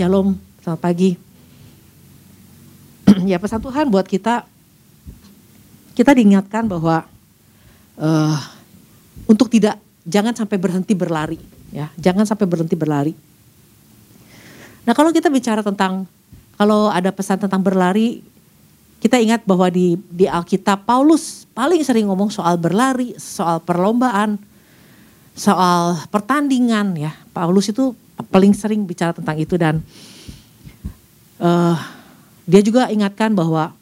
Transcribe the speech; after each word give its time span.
shalom, 0.00 0.32
selamat 0.64 0.80
pagi. 0.80 1.12
ya 3.28 3.36
pesan 3.36 3.60
Tuhan 3.60 3.92
buat 3.92 4.08
kita, 4.08 4.48
kita 5.92 6.16
diingatkan 6.16 6.64
bahwa 6.64 7.04
uh, 8.00 8.38
untuk 9.28 9.52
tidak 9.52 9.76
jangan 10.08 10.32
sampai 10.32 10.56
berhenti 10.56 10.96
berlari, 10.96 11.36
ya 11.68 11.92
jangan 12.00 12.24
sampai 12.24 12.48
berhenti 12.48 12.72
berlari. 12.80 13.12
Nah 14.88 14.96
kalau 14.96 15.12
kita 15.12 15.28
bicara 15.28 15.60
tentang 15.60 16.08
kalau 16.56 16.88
ada 16.88 17.12
pesan 17.12 17.36
tentang 17.36 17.60
berlari, 17.60 18.24
kita 19.04 19.20
ingat 19.20 19.44
bahwa 19.44 19.68
di 19.68 20.00
di 20.08 20.24
Alkitab 20.24 20.88
Paulus 20.88 21.44
paling 21.52 21.84
sering 21.84 22.08
ngomong 22.08 22.32
soal 22.32 22.56
berlari, 22.56 23.12
soal 23.20 23.60
perlombaan, 23.60 24.40
soal 25.36 26.00
pertandingan 26.08 26.96
ya. 26.96 27.12
Paulus 27.36 27.68
itu 27.68 27.92
paling 28.26 28.52
sering 28.52 28.84
bicara 28.84 29.14
tentang 29.16 29.36
itu 29.40 29.54
dan 29.56 29.80
uh, 31.40 31.76
dia 32.44 32.60
juga 32.60 32.90
ingatkan 32.90 33.32
bahwa 33.32 33.72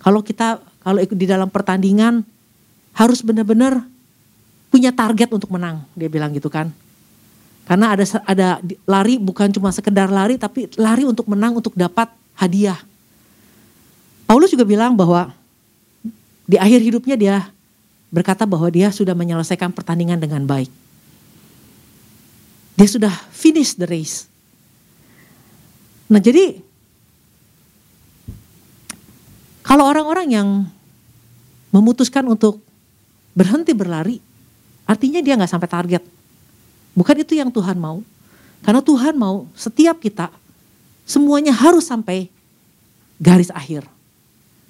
kalau 0.00 0.20
kita 0.20 0.60
kalau 0.84 1.00
ikut 1.00 1.16
di 1.16 1.24
dalam 1.24 1.48
pertandingan 1.48 2.24
harus 2.92 3.24
benar-benar 3.24 3.82
punya 4.68 4.90
target 4.90 5.30
untuk 5.32 5.48
menang, 5.54 5.86
dia 5.96 6.10
bilang 6.10 6.34
gitu 6.34 6.52
kan. 6.52 6.68
Karena 7.64 7.96
ada 7.96 8.04
ada 8.28 8.48
lari 8.84 9.16
bukan 9.16 9.48
cuma 9.48 9.72
sekedar 9.72 10.12
lari 10.12 10.36
tapi 10.36 10.68
lari 10.76 11.08
untuk 11.08 11.24
menang 11.30 11.56
untuk 11.56 11.72
dapat 11.72 12.12
hadiah. 12.36 12.76
Paulus 14.28 14.52
juga 14.52 14.68
bilang 14.68 14.92
bahwa 14.92 15.32
di 16.44 16.60
akhir 16.60 16.80
hidupnya 16.84 17.16
dia 17.16 17.36
berkata 18.12 18.44
bahwa 18.44 18.68
dia 18.68 18.92
sudah 18.92 19.16
menyelesaikan 19.16 19.72
pertandingan 19.72 20.20
dengan 20.20 20.44
baik. 20.44 20.68
Dia 22.74 22.88
sudah 22.90 23.14
finish 23.30 23.78
the 23.78 23.86
race. 23.86 24.26
Nah 26.10 26.20
jadi 26.20 26.58
kalau 29.64 29.88
orang-orang 29.88 30.28
yang 30.28 30.48
memutuskan 31.72 32.28
untuk 32.28 32.60
berhenti 33.34 33.74
berlari, 33.74 34.20
artinya 34.86 35.18
dia 35.24 35.34
nggak 35.34 35.50
sampai 35.50 35.70
target. 35.70 36.02
Bukan 36.94 37.16
itu 37.18 37.34
yang 37.34 37.50
Tuhan 37.50 37.80
mau. 37.80 38.04
Karena 38.62 38.80
Tuhan 38.84 39.16
mau 39.18 39.48
setiap 39.56 39.98
kita 39.98 40.30
semuanya 41.04 41.52
harus 41.52 41.88
sampai 41.88 42.28
garis 43.18 43.50
akhir. 43.50 43.88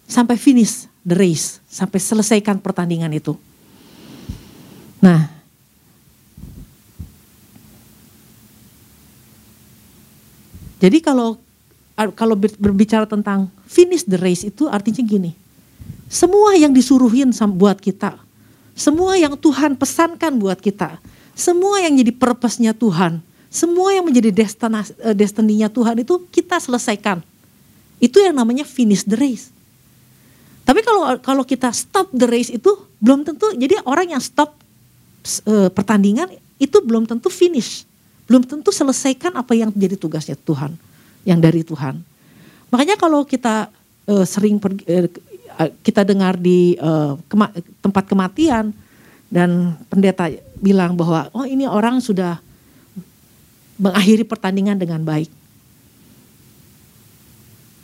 Sampai 0.06 0.38
finish 0.38 0.86
the 1.02 1.16
race, 1.16 1.58
sampai 1.66 1.98
selesaikan 1.98 2.62
pertandingan 2.62 3.10
itu. 3.12 3.34
Nah, 5.02 5.33
Jadi 10.84 11.00
kalau 11.00 11.40
kalau 12.12 12.36
berbicara 12.36 13.08
tentang 13.08 13.48
finish 13.64 14.04
the 14.04 14.20
race 14.20 14.44
itu 14.44 14.68
artinya 14.68 15.00
gini. 15.00 15.32
Semua 16.12 16.52
yang 16.60 16.76
disuruhin 16.76 17.32
buat 17.56 17.80
kita, 17.80 18.20
semua 18.76 19.16
yang 19.16 19.32
Tuhan 19.32 19.80
pesankan 19.80 20.36
buat 20.36 20.60
kita, 20.60 21.00
semua 21.32 21.80
yang 21.80 21.96
jadi 21.96 22.12
purpose-nya 22.12 22.76
Tuhan, 22.76 23.24
semua 23.48 23.96
yang 23.96 24.04
menjadi 24.04 24.28
eh, 24.28 25.16
destininya 25.16 25.72
Tuhan 25.72 26.04
itu 26.04 26.20
kita 26.28 26.60
selesaikan. 26.60 27.24
Itu 27.96 28.20
yang 28.20 28.36
namanya 28.36 28.68
finish 28.68 29.08
the 29.08 29.16
race. 29.16 29.48
Tapi 30.68 30.84
kalau 30.84 31.16
kalau 31.24 31.44
kita 31.48 31.72
stop 31.72 32.12
the 32.12 32.28
race 32.28 32.52
itu 32.52 32.68
belum 33.00 33.24
tentu 33.24 33.56
jadi 33.56 33.80
orang 33.88 34.12
yang 34.16 34.22
stop 34.22 34.52
uh, 35.48 35.68
pertandingan 35.72 36.28
itu 36.60 36.80
belum 36.80 37.04
tentu 37.04 37.28
finish 37.28 37.84
belum 38.24 38.42
tentu 38.48 38.72
selesaikan 38.72 39.36
apa 39.36 39.52
yang 39.52 39.68
menjadi 39.72 40.00
tugasnya 40.00 40.36
Tuhan, 40.36 40.76
yang 41.28 41.38
dari 41.40 41.60
Tuhan. 41.60 42.00
Makanya 42.72 42.96
kalau 42.96 43.22
kita 43.22 43.68
uh, 44.08 44.24
sering 44.24 44.56
pergi, 44.56 44.84
uh, 44.88 45.70
kita 45.84 46.02
dengar 46.02 46.40
di 46.40 46.74
uh, 46.80 47.20
kema 47.28 47.52
tempat 47.84 48.04
kematian 48.08 48.72
dan 49.28 49.76
pendeta 49.92 50.32
bilang 50.58 50.96
bahwa 50.96 51.28
oh 51.36 51.44
ini 51.44 51.68
orang 51.68 52.00
sudah 52.00 52.40
mengakhiri 53.76 54.22
pertandingan 54.22 54.78
dengan 54.78 55.02
baik. 55.02 55.30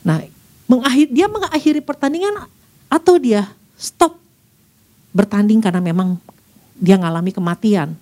Nah, 0.01 0.23
mengakhir, 0.65 1.07
dia 1.13 1.27
mengakhiri 1.29 1.81
pertandingan 1.83 2.47
atau 2.89 3.21
dia 3.21 3.45
stop 3.77 4.17
bertanding 5.11 5.59
karena 5.59 5.83
memang 5.83 6.17
dia 6.79 6.97
mengalami 6.97 7.29
kematian. 7.35 7.93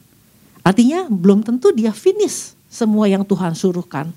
Artinya 0.70 1.10
belum 1.10 1.42
tentu 1.42 1.74
dia 1.74 1.90
finish 1.90 2.54
semua 2.70 3.10
yang 3.10 3.26
Tuhan 3.26 3.58
suruhkan. 3.58 4.14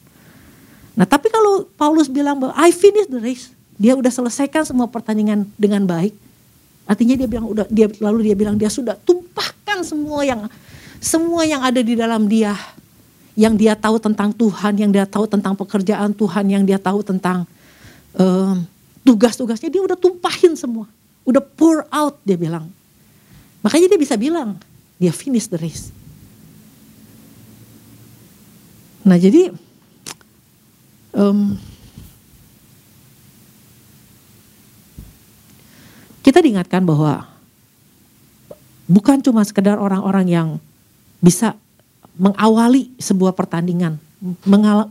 Nah 0.92 1.08
tapi 1.08 1.32
kalau 1.32 1.64
Paulus 1.80 2.12
bilang 2.12 2.36
bahwa 2.36 2.52
I 2.60 2.68
finish 2.68 3.08
the 3.08 3.16
race, 3.16 3.48
dia 3.80 3.96
udah 3.96 4.12
selesaikan 4.12 4.60
semua 4.68 4.84
pertandingan 4.84 5.48
dengan 5.56 5.88
baik. 5.88 6.12
Artinya 6.84 7.16
dia 7.16 7.24
bilang 7.24 7.48
udah 7.48 7.64
dia 7.72 7.88
lalu 8.04 8.28
dia 8.28 8.36
bilang 8.36 8.60
dia 8.60 8.68
sudah 8.68 9.00
tumpahkan 9.00 9.80
semua 9.80 10.28
yang 10.28 10.44
semua 11.00 11.48
yang 11.48 11.64
ada 11.64 11.80
di 11.80 11.96
dalam 11.96 12.28
dia 12.28 12.52
yang 13.32 13.56
dia 13.56 13.72
tahu 13.72 13.96
tentang 13.96 14.28
Tuhan, 14.36 14.76
yang 14.76 14.92
dia 14.92 15.08
tahu 15.08 15.24
tentang 15.24 15.56
pekerjaan 15.56 16.12
Tuhan, 16.12 16.44
yang 16.52 16.68
dia 16.68 16.76
tahu 16.76 17.00
tentang 17.00 17.48
um, 18.12 18.60
tugas-tugasnya 19.00 19.72
dia 19.72 19.80
udah 19.80 19.96
tumpahin 19.96 20.52
semua. 20.52 20.84
Udah 21.24 21.40
pour 21.40 21.88
out 21.88 22.20
dia 22.28 22.36
bilang. 22.36 22.68
Makanya 23.64 23.88
dia 23.88 23.96
bisa 23.96 24.20
bilang 24.20 24.60
dia 25.00 25.16
finish 25.16 25.48
the 25.48 25.56
race. 25.56 26.01
Nah 29.02 29.18
jadi 29.18 29.50
um, 31.14 31.58
kita 36.22 36.38
diingatkan 36.38 36.86
bahwa 36.86 37.26
bukan 38.86 39.18
cuma 39.20 39.42
sekedar 39.42 39.76
orang-orang 39.78 40.26
yang 40.30 40.48
bisa 41.18 41.58
mengawali 42.14 42.92
sebuah 43.00 43.34
pertandingan, 43.34 43.98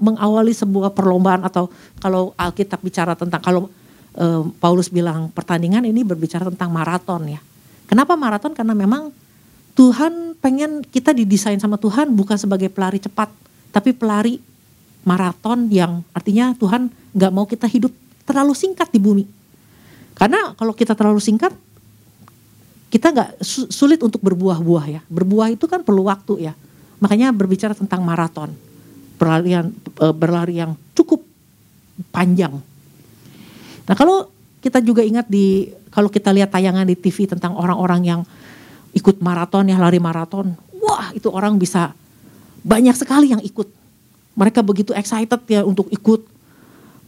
mengawali 0.01 0.51
sebuah 0.51 0.91
perlombaan 0.91 1.47
atau 1.47 1.71
kalau 2.01 2.35
Alkitab 2.35 2.83
bicara 2.83 3.13
tentang 3.15 3.39
kalau 3.39 3.71
um, 4.17 4.51
Paulus 4.59 4.91
bilang 4.91 5.31
pertandingan 5.31 5.87
ini 5.87 6.03
berbicara 6.03 6.51
tentang 6.51 6.71
maraton 6.73 7.31
ya. 7.31 7.39
Kenapa 7.87 8.15
maraton? 8.15 8.55
Karena 8.55 8.75
memang 8.75 9.11
Tuhan 9.75 10.35
pengen 10.39 10.83
kita 10.83 11.15
didesain 11.15 11.59
sama 11.59 11.79
Tuhan 11.79 12.11
bukan 12.11 12.35
sebagai 12.35 12.67
pelari 12.67 12.99
cepat, 12.99 13.31
tapi 13.71 13.95
pelari 13.95 14.37
maraton 15.07 15.71
yang 15.71 16.05
artinya 16.13 16.53
Tuhan 16.53 16.91
nggak 17.15 17.31
mau 17.33 17.49
kita 17.49 17.65
hidup 17.65 17.91
terlalu 18.27 18.53
singkat 18.53 18.91
di 18.93 18.99
bumi. 19.01 19.25
Karena 20.13 20.53
kalau 20.53 20.75
kita 20.75 20.93
terlalu 20.93 21.17
singkat, 21.17 21.55
kita 22.91 23.09
nggak 23.09 23.29
sulit 23.71 23.97
untuk 24.03 24.21
berbuah-buah 24.21 24.85
ya. 24.91 25.01
Berbuah 25.09 25.55
itu 25.55 25.65
kan 25.65 25.81
perlu 25.81 26.05
waktu 26.05 26.51
ya. 26.51 26.53
Makanya 27.01 27.33
berbicara 27.33 27.73
tentang 27.73 28.05
maraton, 28.05 28.53
berlarian 29.17 29.73
e, 29.97 30.05
berlari 30.13 30.61
yang 30.61 30.77
cukup 30.93 31.25
panjang. 32.13 32.61
Nah 33.89 33.95
kalau 33.97 34.29
kita 34.61 34.77
juga 34.85 35.01
ingat 35.01 35.25
di 35.25 35.73
kalau 35.89 36.13
kita 36.13 36.29
lihat 36.29 36.53
tayangan 36.53 36.85
di 36.85 36.93
TV 36.93 37.25
tentang 37.25 37.57
orang-orang 37.57 38.01
yang 38.05 38.21
ikut 38.93 39.17
maraton 39.17 39.65
ya 39.65 39.81
lari 39.81 39.97
maraton, 39.97 40.53
wah 40.77 41.09
itu 41.17 41.31
orang 41.33 41.57
bisa 41.57 41.97
banyak 42.61 42.95
sekali 42.97 43.33
yang 43.33 43.41
ikut. 43.41 43.67
Mereka 44.31 44.63
begitu 44.63 44.95
excited 44.95 45.41
ya 45.49 45.61
untuk 45.67 45.91
ikut 45.91 46.23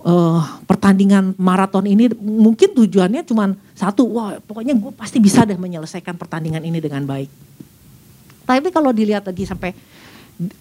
uh, 0.03 0.41
pertandingan 0.67 1.33
maraton 1.39 1.87
ini. 1.87 2.11
Mungkin 2.19 2.75
tujuannya 2.75 3.23
cuma 3.23 3.55
satu, 3.73 4.05
wah 4.11 4.37
pokoknya 4.43 4.75
gue 4.75 4.91
pasti 4.93 5.17
bisa 5.23 5.47
deh 5.47 5.55
menyelesaikan 5.55 6.19
pertandingan 6.19 6.61
ini 6.61 6.83
dengan 6.83 7.07
baik. 7.07 7.31
Tapi 8.43 8.69
kalau 8.75 8.91
dilihat 8.91 9.23
lagi 9.23 9.47
sampai 9.47 9.71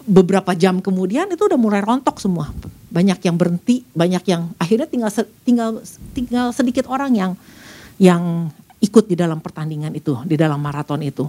beberapa 0.06 0.54
jam 0.54 0.78
kemudian 0.78 1.26
itu 1.32 1.42
udah 1.42 1.58
mulai 1.58 1.82
rontok 1.82 2.22
semua. 2.22 2.54
Banyak 2.92 3.18
yang 3.24 3.34
berhenti, 3.34 3.82
banyak 3.90 4.22
yang 4.28 4.52
akhirnya 4.60 4.86
tinggal 4.86 5.10
tinggal 5.42 5.70
tinggal 6.14 6.46
sedikit 6.54 6.86
orang 6.86 7.10
yang 7.16 7.32
yang 7.98 8.52
ikut 8.78 9.10
di 9.10 9.18
dalam 9.18 9.42
pertandingan 9.42 9.90
itu, 9.98 10.14
di 10.22 10.38
dalam 10.38 10.62
maraton 10.62 11.02
itu. 11.02 11.26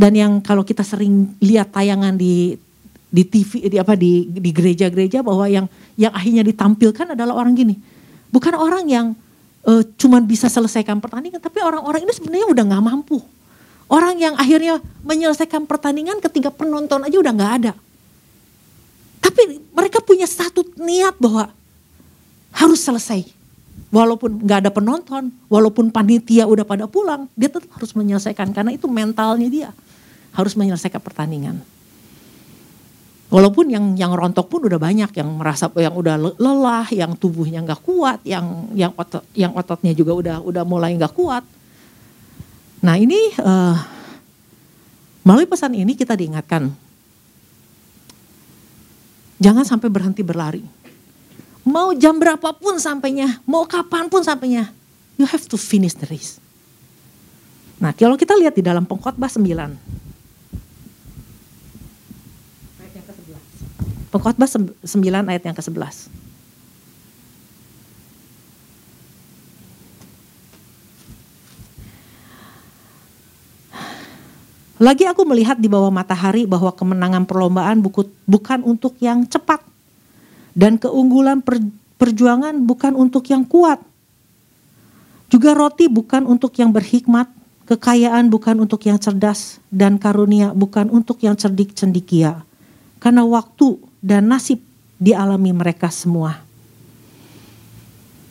Dan 0.00 0.16
yang 0.16 0.32
kalau 0.40 0.64
kita 0.64 0.80
sering 0.80 1.36
lihat 1.44 1.76
tayangan 1.76 2.16
di 2.16 2.56
di 3.12 3.22
TV 3.28 3.68
di 3.68 3.76
apa 3.76 3.92
di 3.92 4.32
di 4.32 4.48
gereja-gereja 4.48 5.20
bahwa 5.20 5.44
yang 5.44 5.68
yang 6.00 6.08
akhirnya 6.16 6.40
ditampilkan 6.40 7.12
adalah 7.12 7.36
orang 7.36 7.52
gini. 7.52 7.76
Bukan 8.32 8.56
orang 8.56 8.88
yang 8.88 9.12
uh, 9.68 9.84
cuman 10.00 10.24
bisa 10.24 10.48
selesaikan 10.48 11.04
pertandingan, 11.04 11.36
tapi 11.36 11.60
orang-orang 11.60 12.08
ini 12.08 12.16
sebenarnya 12.16 12.48
udah 12.48 12.64
nggak 12.64 12.84
mampu. 12.86 13.20
Orang 13.92 14.16
yang 14.16 14.40
akhirnya 14.40 14.80
menyelesaikan 15.04 15.68
pertandingan 15.68 16.16
ketika 16.24 16.48
penonton 16.48 17.04
aja 17.04 17.20
udah 17.20 17.32
nggak 17.36 17.52
ada. 17.60 17.72
Tapi 19.20 19.60
mereka 19.76 20.00
punya 20.00 20.24
satu 20.24 20.64
niat 20.80 21.12
bahwa 21.20 21.52
harus 22.56 22.80
selesai. 22.80 23.28
Walaupun 23.92 24.48
nggak 24.48 24.58
ada 24.64 24.70
penonton, 24.72 25.28
walaupun 25.50 25.92
panitia 25.92 26.48
udah 26.48 26.64
pada 26.64 26.88
pulang, 26.88 27.28
dia 27.36 27.52
tetap 27.52 27.68
harus 27.74 27.92
menyelesaikan 27.92 28.54
karena 28.56 28.72
itu 28.72 28.88
mentalnya 28.88 29.50
dia 29.50 29.70
harus 30.34 30.54
menyelesaikan 30.54 31.02
pertandingan. 31.02 31.62
Walaupun 33.30 33.70
yang 33.70 33.94
yang 33.94 34.10
rontok 34.10 34.50
pun 34.50 34.66
udah 34.66 34.82
banyak, 34.82 35.14
yang 35.14 35.30
merasa 35.38 35.70
yang 35.78 35.94
udah 35.94 36.34
lelah, 36.34 36.90
yang 36.90 37.14
tubuhnya 37.14 37.62
nggak 37.62 37.86
kuat, 37.86 38.18
yang 38.26 38.66
yang 38.74 38.90
otot 38.98 39.22
yang 39.38 39.54
ototnya 39.54 39.94
juga 39.94 40.12
udah 40.18 40.36
udah 40.42 40.66
mulai 40.66 40.98
nggak 40.98 41.14
kuat. 41.14 41.46
Nah 42.82 42.98
ini 42.98 43.30
uh, 43.38 43.78
melalui 45.22 45.46
pesan 45.46 45.78
ini 45.78 45.94
kita 45.94 46.18
diingatkan, 46.18 46.74
jangan 49.38 49.62
sampai 49.62 49.86
berhenti 49.86 50.26
berlari. 50.26 50.66
Mau 51.62 51.94
jam 51.94 52.18
berapapun 52.18 52.82
sampainya, 52.82 53.38
mau 53.46 53.62
kapan 53.62 54.10
pun 54.10 54.26
sampainya, 54.26 54.74
you 55.22 55.28
have 55.28 55.46
to 55.46 55.54
finish 55.54 55.94
the 55.94 56.08
race. 56.10 56.42
Nah 57.78 57.94
kalau 57.94 58.18
kita 58.18 58.34
lihat 58.34 58.58
di 58.58 58.66
dalam 58.66 58.82
pengkhotbah 58.82 59.30
9, 59.30 59.99
Pengkhotbah 64.10 64.50
9 64.50 64.82
ayat 65.30 65.42
yang 65.46 65.54
ke-11. 65.54 66.10
Lagi 74.80 75.04
aku 75.04 75.28
melihat 75.28 75.60
di 75.60 75.68
bawah 75.68 75.92
matahari 75.92 76.48
bahwa 76.48 76.72
kemenangan 76.72 77.28
perlombaan 77.28 77.84
bukan 78.24 78.60
untuk 78.64 78.96
yang 78.98 79.28
cepat 79.28 79.60
dan 80.56 80.80
keunggulan 80.80 81.44
perjuangan 82.00 82.56
bukan 82.64 82.96
untuk 82.96 83.28
yang 83.28 83.44
kuat. 83.44 83.78
Juga 85.28 85.52
roti 85.52 85.84
bukan 85.86 86.24
untuk 86.24 86.56
yang 86.56 86.72
berhikmat, 86.72 87.28
kekayaan 87.68 88.32
bukan 88.32 88.64
untuk 88.64 88.80
yang 88.88 88.96
cerdas 88.96 89.60
dan 89.68 90.00
karunia 90.00 90.56
bukan 90.56 90.88
untuk 90.88 91.20
yang 91.22 91.36
cerdik 91.36 91.76
cendikia. 91.76 92.40
Karena 93.04 93.22
waktu 93.28 93.76
dan 94.00 94.28
nasib 94.28 94.60
dialami 95.00 95.52
mereka 95.52 95.88
semua. 95.88 96.40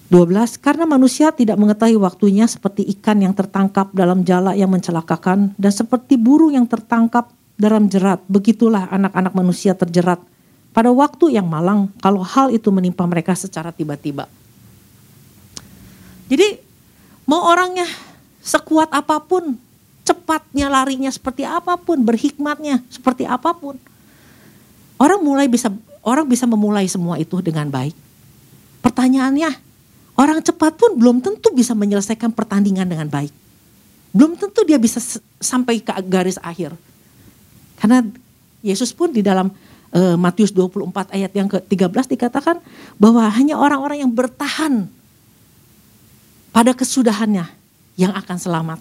12. 0.09 0.57
Karena 0.57 0.89
manusia 0.89 1.29
tidak 1.29 1.53
mengetahui 1.61 2.01
waktunya 2.01 2.49
seperti 2.49 2.81
ikan 2.97 3.21
yang 3.21 3.33
tertangkap 3.37 3.93
dalam 3.93 4.25
jala 4.25 4.57
yang 4.57 4.73
mencelakakan 4.73 5.53
dan 5.53 5.69
seperti 5.69 6.17
burung 6.17 6.57
yang 6.57 6.65
tertangkap 6.65 7.29
dalam 7.53 7.85
jerat. 7.85 8.17
Begitulah 8.25 8.89
anak-anak 8.89 9.33
manusia 9.37 9.77
terjerat 9.77 10.17
pada 10.73 10.89
waktu 10.89 11.37
yang 11.37 11.45
malang 11.45 11.93
kalau 12.01 12.25
hal 12.25 12.49
itu 12.49 12.73
menimpa 12.73 13.05
mereka 13.05 13.37
secara 13.37 13.69
tiba-tiba. 13.69 14.25
Jadi 16.29 16.57
mau 17.29 17.45
orangnya 17.49 17.85
sekuat 18.41 18.89
apa 18.89 19.21
pun, 19.21 19.57
cepatnya 20.05 20.69
larinya 20.73 21.09
seperti 21.13 21.45
apa 21.45 21.77
pun, 21.77 22.01
berhikmatnya 22.01 22.81
seperti 22.89 23.29
apa 23.29 23.53
pun. 23.53 23.77
Orang 24.99 25.23
mulai 25.23 25.47
bisa 25.47 25.71
orang 26.03 26.27
bisa 26.27 26.43
memulai 26.43 26.85
semua 26.91 27.15
itu 27.15 27.39
dengan 27.39 27.71
baik. 27.71 27.95
Pertanyaannya, 28.83 29.51
orang 30.19 30.43
cepat 30.43 30.75
pun 30.75 30.99
belum 30.99 31.23
tentu 31.23 31.55
bisa 31.55 31.71
menyelesaikan 31.71 32.35
pertandingan 32.35 32.83
dengan 32.83 33.07
baik. 33.07 33.31
Belum 34.11 34.35
tentu 34.35 34.67
dia 34.67 34.75
bisa 34.75 34.99
sampai 35.39 35.79
ke 35.79 35.91
garis 36.03 36.35
akhir. 36.43 36.75
Karena 37.79 38.03
Yesus 38.59 38.91
pun 38.91 39.07
di 39.15 39.23
dalam 39.23 39.47
uh, 39.95 40.15
Matius 40.19 40.51
24 40.51 41.15
ayat 41.15 41.31
yang 41.31 41.47
ke-13 41.47 42.05
dikatakan 42.19 42.59
bahwa 42.99 43.23
hanya 43.31 43.55
orang-orang 43.55 44.03
yang 44.03 44.11
bertahan 44.11 44.91
pada 46.51 46.75
kesudahannya 46.75 47.47
yang 47.95 48.11
akan 48.11 48.35
selamat. 48.35 48.79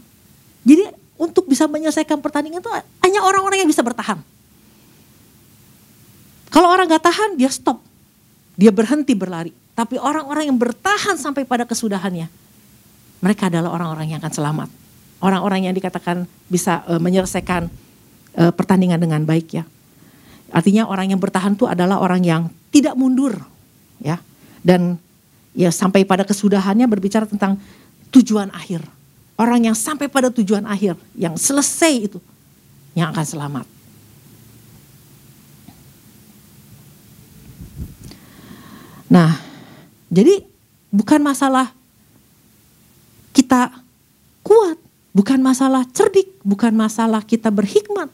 Jadi 0.66 0.90
untuk 1.14 1.46
bisa 1.46 1.70
menyelesaikan 1.70 2.18
pertandingan 2.18 2.62
itu 2.62 2.70
hanya 3.06 3.20
orang-orang 3.22 3.62
yang 3.62 3.70
bisa 3.70 3.86
bertahan. 3.86 4.18
Kalau 6.58 6.74
orang 6.74 6.90
gak 6.90 7.06
tahan, 7.06 7.38
dia 7.38 7.46
stop. 7.54 7.78
Dia 8.58 8.74
berhenti 8.74 9.14
berlari. 9.14 9.54
Tapi 9.78 9.94
orang-orang 9.94 10.50
yang 10.50 10.58
bertahan 10.58 11.14
sampai 11.14 11.46
pada 11.46 11.62
kesudahannya, 11.62 12.26
mereka 13.22 13.46
adalah 13.46 13.70
orang-orang 13.78 14.10
yang 14.10 14.18
akan 14.18 14.34
selamat. 14.34 14.68
Orang-orang 15.22 15.70
yang 15.70 15.74
dikatakan 15.78 16.26
bisa 16.50 16.82
uh, 16.90 16.98
menyelesaikan 16.98 17.70
uh, 18.42 18.50
pertandingan 18.50 18.98
dengan 18.98 19.22
baik 19.22 19.54
ya. 19.54 19.62
Artinya 20.50 20.90
orang 20.90 21.14
yang 21.14 21.22
bertahan 21.22 21.54
itu 21.54 21.70
adalah 21.70 22.02
orang 22.02 22.26
yang 22.26 22.50
tidak 22.74 22.98
mundur 22.98 23.38
ya. 24.02 24.18
Dan 24.58 24.98
ya 25.54 25.70
sampai 25.70 26.02
pada 26.02 26.26
kesudahannya 26.26 26.90
berbicara 26.90 27.30
tentang 27.30 27.54
tujuan 28.10 28.50
akhir. 28.50 28.82
Orang 29.38 29.62
yang 29.62 29.78
sampai 29.78 30.10
pada 30.10 30.26
tujuan 30.34 30.66
akhir, 30.66 30.98
yang 31.14 31.38
selesai 31.38 32.10
itu, 32.10 32.18
yang 32.98 33.14
akan 33.14 33.22
selamat. 33.22 33.77
Nah, 39.08 39.40
jadi 40.12 40.44
bukan 40.92 41.20
masalah 41.20 41.72
kita 43.32 43.72
kuat, 44.44 44.76
bukan 45.16 45.40
masalah 45.40 45.84
cerdik, 45.92 46.28
bukan 46.44 46.72
masalah 46.76 47.24
kita 47.24 47.48
berhikmat. 47.48 48.12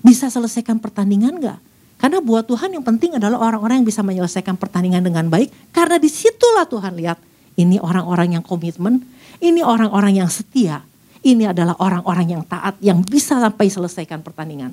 Bisa 0.00 0.30
selesaikan 0.30 0.78
pertandingan 0.78 1.38
enggak? 1.38 1.60
Karena 2.00 2.24
buat 2.24 2.48
Tuhan 2.48 2.72
yang 2.72 2.80
penting 2.80 3.20
adalah 3.20 3.36
orang-orang 3.36 3.84
yang 3.84 3.88
bisa 3.92 4.00
menyelesaikan 4.00 4.56
pertandingan 4.56 5.04
dengan 5.04 5.28
baik. 5.28 5.52
Karena 5.68 6.00
di 6.00 6.08
situlah 6.08 6.64
Tuhan 6.64 6.96
lihat, 6.96 7.20
ini 7.60 7.76
orang-orang 7.76 8.40
yang 8.40 8.44
komitmen, 8.46 9.04
ini 9.44 9.60
orang-orang 9.60 10.24
yang 10.24 10.30
setia. 10.32 10.80
Ini 11.20 11.52
adalah 11.52 11.76
orang-orang 11.76 12.40
yang 12.40 12.42
taat, 12.48 12.80
yang 12.80 13.04
bisa 13.04 13.36
sampai 13.36 13.68
selesaikan 13.68 14.24
pertandingan. 14.24 14.72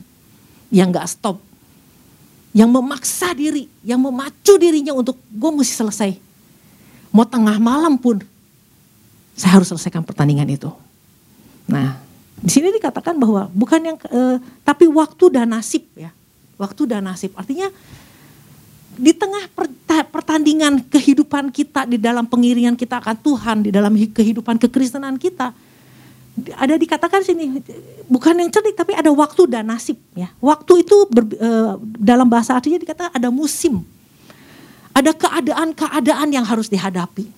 Yang 0.71 0.87
gak 0.95 1.07
stop, 1.11 1.37
yang 2.57 2.73
memaksa 2.73 3.37
diri, 3.37 3.69
yang 3.85 4.01
memacu 4.01 4.57
dirinya 4.57 4.97
untuk 4.97 5.13
gue 5.29 5.51
mesti 5.53 5.77
selesai. 5.77 6.17
Mau 7.13 7.21
tengah 7.21 7.61
malam 7.61 8.01
pun 8.01 8.17
saya 9.37 9.61
harus 9.61 9.69
selesaikan 9.69 10.01
pertandingan 10.01 10.49
itu. 10.49 10.73
Nah, 11.69 12.01
di 12.41 12.49
sini 12.49 12.73
dikatakan 12.73 13.13
bahwa 13.13 13.45
bukan 13.53 13.93
yang 13.93 13.97
eh, 14.09 14.41
tapi 14.65 14.89
waktu 14.89 15.37
dan 15.37 15.53
nasib 15.53 15.85
ya. 15.93 16.09
Waktu 16.57 16.89
dan 16.89 17.05
nasib. 17.05 17.37
Artinya 17.37 17.69
di 18.97 19.13
tengah 19.13 19.45
pertandingan 20.09 20.81
kehidupan 20.89 21.53
kita 21.53 21.85
di 21.85 22.01
dalam 22.01 22.25
pengiringan 22.25 22.73
kita 22.73 22.97
akan 22.97 23.17
Tuhan, 23.21 23.57
di 23.61 23.69
dalam 23.69 23.93
kehidupan 23.93 24.57
kekristenan 24.57 25.21
kita, 25.21 25.53
ada 26.37 26.77
dikatakan 26.77 27.25
sini 27.25 27.65
bukan 28.05 28.37
yang 28.37 28.53
cerdik 28.53 28.77
tapi 28.77 28.93
ada 28.93 29.09
waktu 29.09 29.49
dan 29.49 29.65
nasib 29.65 29.97
ya. 30.13 30.29
Waktu 30.37 30.85
itu 30.85 30.97
ber, 31.09 31.25
e, 31.33 31.49
dalam 31.97 32.29
bahasa 32.29 32.53
artinya 32.53 32.77
dikatakan 32.77 33.13
ada 33.17 33.29
musim. 33.33 33.81
Ada 34.93 35.13
keadaan-keadaan 35.13 36.29
yang 36.33 36.45
harus 36.45 36.69
dihadapi. 36.69 37.29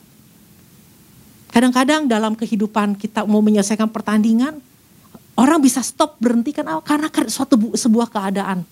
Kadang-kadang 1.51 2.07
dalam 2.07 2.35
kehidupan 2.35 2.95
kita 2.95 3.27
mau 3.27 3.43
menyelesaikan 3.43 3.91
pertandingan, 3.91 4.63
orang 5.35 5.59
bisa 5.59 5.83
stop 5.83 6.15
berhenti 6.19 6.55
kan 6.55 6.67
karena 6.83 7.11
suatu 7.27 7.75
sebuah 7.75 8.07
keadaan. 8.07 8.63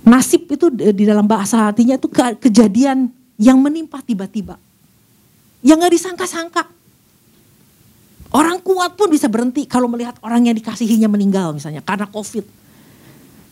Nasib 0.00 0.48
itu 0.48 0.72
di 0.72 1.04
dalam 1.04 1.28
bahasa 1.28 1.68
artinya 1.68 2.00
itu 2.00 2.08
ke, 2.08 2.40
kejadian 2.40 3.12
yang 3.36 3.60
menimpa 3.60 4.00
tiba-tiba. 4.00 4.56
Yang 5.60 5.76
nggak 5.76 5.92
disangka-sangka 5.92 6.62
Orang 8.30 8.62
kuat 8.62 8.94
pun 8.94 9.10
bisa 9.10 9.26
berhenti 9.26 9.66
kalau 9.66 9.90
melihat 9.90 10.14
orang 10.22 10.46
yang 10.46 10.54
dikasihinya 10.54 11.10
meninggal 11.10 11.50
misalnya 11.50 11.82
karena 11.82 12.06
covid. 12.06 12.46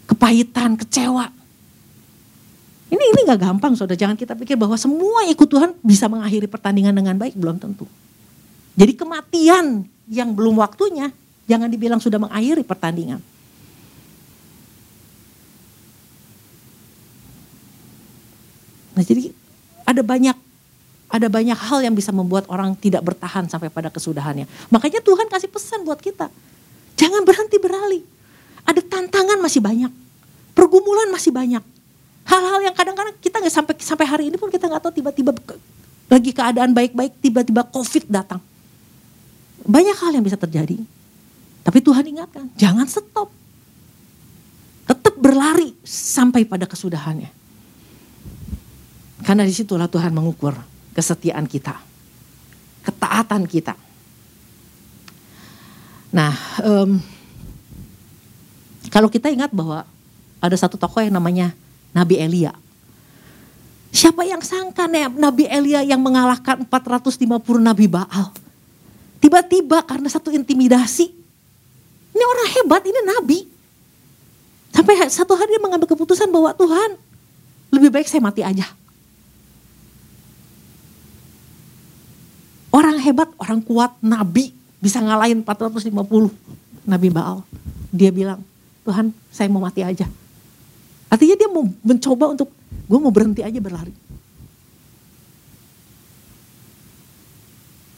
Kepahitan, 0.07 0.79
kecewa. 0.79 1.29
Ini 2.89 3.05
ini 3.13 3.21
gak 3.29 3.45
gampang 3.45 3.77
saudara, 3.77 4.01
jangan 4.01 4.17
kita 4.17 4.33
pikir 4.33 4.57
bahwa 4.57 4.73
semua 4.81 5.29
ikut 5.29 5.45
Tuhan 5.45 5.77
bisa 5.85 6.09
mengakhiri 6.09 6.49
pertandingan 6.49 6.97
dengan 6.97 7.21
baik, 7.21 7.37
belum 7.37 7.61
tentu. 7.61 7.85
Jadi 8.79 8.97
kematian 8.97 9.85
yang 10.09 10.33
belum 10.33 10.57
waktunya, 10.57 11.13
jangan 11.45 11.69
dibilang 11.69 12.01
sudah 12.01 12.17
mengakhiri 12.17 12.65
pertandingan. 12.65 13.21
Nah 18.97 19.05
jadi 19.05 19.31
ada 19.85 20.01
banyak 20.01 20.48
ada 21.09 21.27
banyak 21.33 21.57
hal 21.57 21.81
yang 21.81 21.97
bisa 21.97 22.13
membuat 22.13 22.45
orang 22.53 22.77
tidak 22.77 23.01
bertahan 23.01 23.49
sampai 23.49 23.73
pada 23.73 23.89
kesudahannya. 23.89 24.45
Makanya 24.69 25.01
Tuhan 25.01 25.25
kasih 25.33 25.49
pesan 25.49 25.81
buat 25.89 25.97
kita. 26.05 26.29
Jangan 27.01 27.25
berhenti 27.25 27.57
beralih. 27.57 28.05
Ada 28.69 28.85
tantangan 28.85 29.41
masih 29.41 29.65
banyak. 29.65 29.89
Pergumulan 30.53 31.09
masih 31.09 31.33
banyak. 31.33 31.65
Hal-hal 32.29 32.61
yang 32.61 32.77
kadang-kadang 32.77 33.17
kita 33.25 33.41
nggak 33.41 33.55
sampai 33.55 33.75
sampai 33.81 34.05
hari 34.05 34.25
ini 34.29 34.37
pun 34.37 34.53
kita 34.53 34.69
nggak 34.69 34.85
tahu 34.85 34.93
tiba-tiba 35.01 35.33
lagi 36.13 36.31
keadaan 36.37 36.77
baik-baik 36.77 37.17
tiba-tiba 37.25 37.65
COVID 37.73 38.05
datang. 38.13 38.45
Banyak 39.65 39.97
hal 39.97 40.13
yang 40.13 40.25
bisa 40.25 40.37
terjadi. 40.37 40.77
Tapi 41.65 41.79
Tuhan 41.81 42.05
ingatkan, 42.05 42.53
jangan 42.57 42.85
stop. 42.85 43.33
Tetap 44.85 45.15
berlari 45.17 45.73
sampai 45.85 46.45
pada 46.45 46.69
kesudahannya. 46.69 47.33
Karena 49.25 49.45
di 49.45 49.53
situlah 49.53 49.89
Tuhan 49.89 50.13
mengukur 50.13 50.57
kesetiaan 50.99 51.47
kita, 51.47 51.79
ketaatan 52.83 53.47
kita. 53.47 53.79
Nah, 56.11 56.35
um, 56.67 56.99
kalau 58.91 59.07
kita 59.07 59.31
ingat 59.31 59.55
bahwa 59.55 59.87
ada 60.43 60.57
satu 60.59 60.75
tokoh 60.75 60.99
yang 60.99 61.15
namanya 61.15 61.55
Nabi 61.95 62.19
Elia. 62.19 62.51
Siapa 63.95 64.27
yang 64.27 64.43
sangka 64.43 64.91
Nabi 64.91 65.47
Elia 65.47 65.87
yang 65.87 66.03
mengalahkan 66.03 66.67
450 66.67 67.23
Nabi 67.63 67.87
Baal. 67.87 68.35
Tiba-tiba 69.23 69.87
karena 69.87 70.11
satu 70.11 70.35
intimidasi. 70.35 71.15
Ini 72.11 72.25
orang 72.27 72.49
hebat, 72.59 72.83
ini 72.85 73.01
Nabi. 73.07 73.39
Sampai 74.75 74.99
satu 75.09 75.39
hari 75.39 75.55
dia 75.55 75.63
mengambil 75.63 75.87
keputusan 75.87 76.27
bahwa 76.29 76.51
Tuhan 76.59 76.99
lebih 77.71 77.91
baik 77.95 78.11
saya 78.11 78.23
mati 78.23 78.43
aja. 78.43 78.67
Orang 82.79 83.03
hebat, 83.03 83.27
orang 83.43 83.59
kuat, 83.59 83.91
Nabi 83.99 84.55
bisa 84.79 85.03
ngalahin 85.03 85.43
450 85.43 85.91
Nabi 86.87 87.09
Baal. 87.11 87.43
Dia 87.91 88.15
bilang, 88.15 88.39
Tuhan 88.87 89.11
saya 89.35 89.51
mau 89.51 89.59
mati 89.59 89.83
aja. 89.83 90.07
Artinya 91.11 91.35
dia 91.35 91.51
mau 91.51 91.67
mencoba 91.83 92.39
untuk, 92.39 92.55
gue 92.87 92.99
mau 93.03 93.11
berhenti 93.11 93.43
aja 93.43 93.59
berlari. 93.59 93.91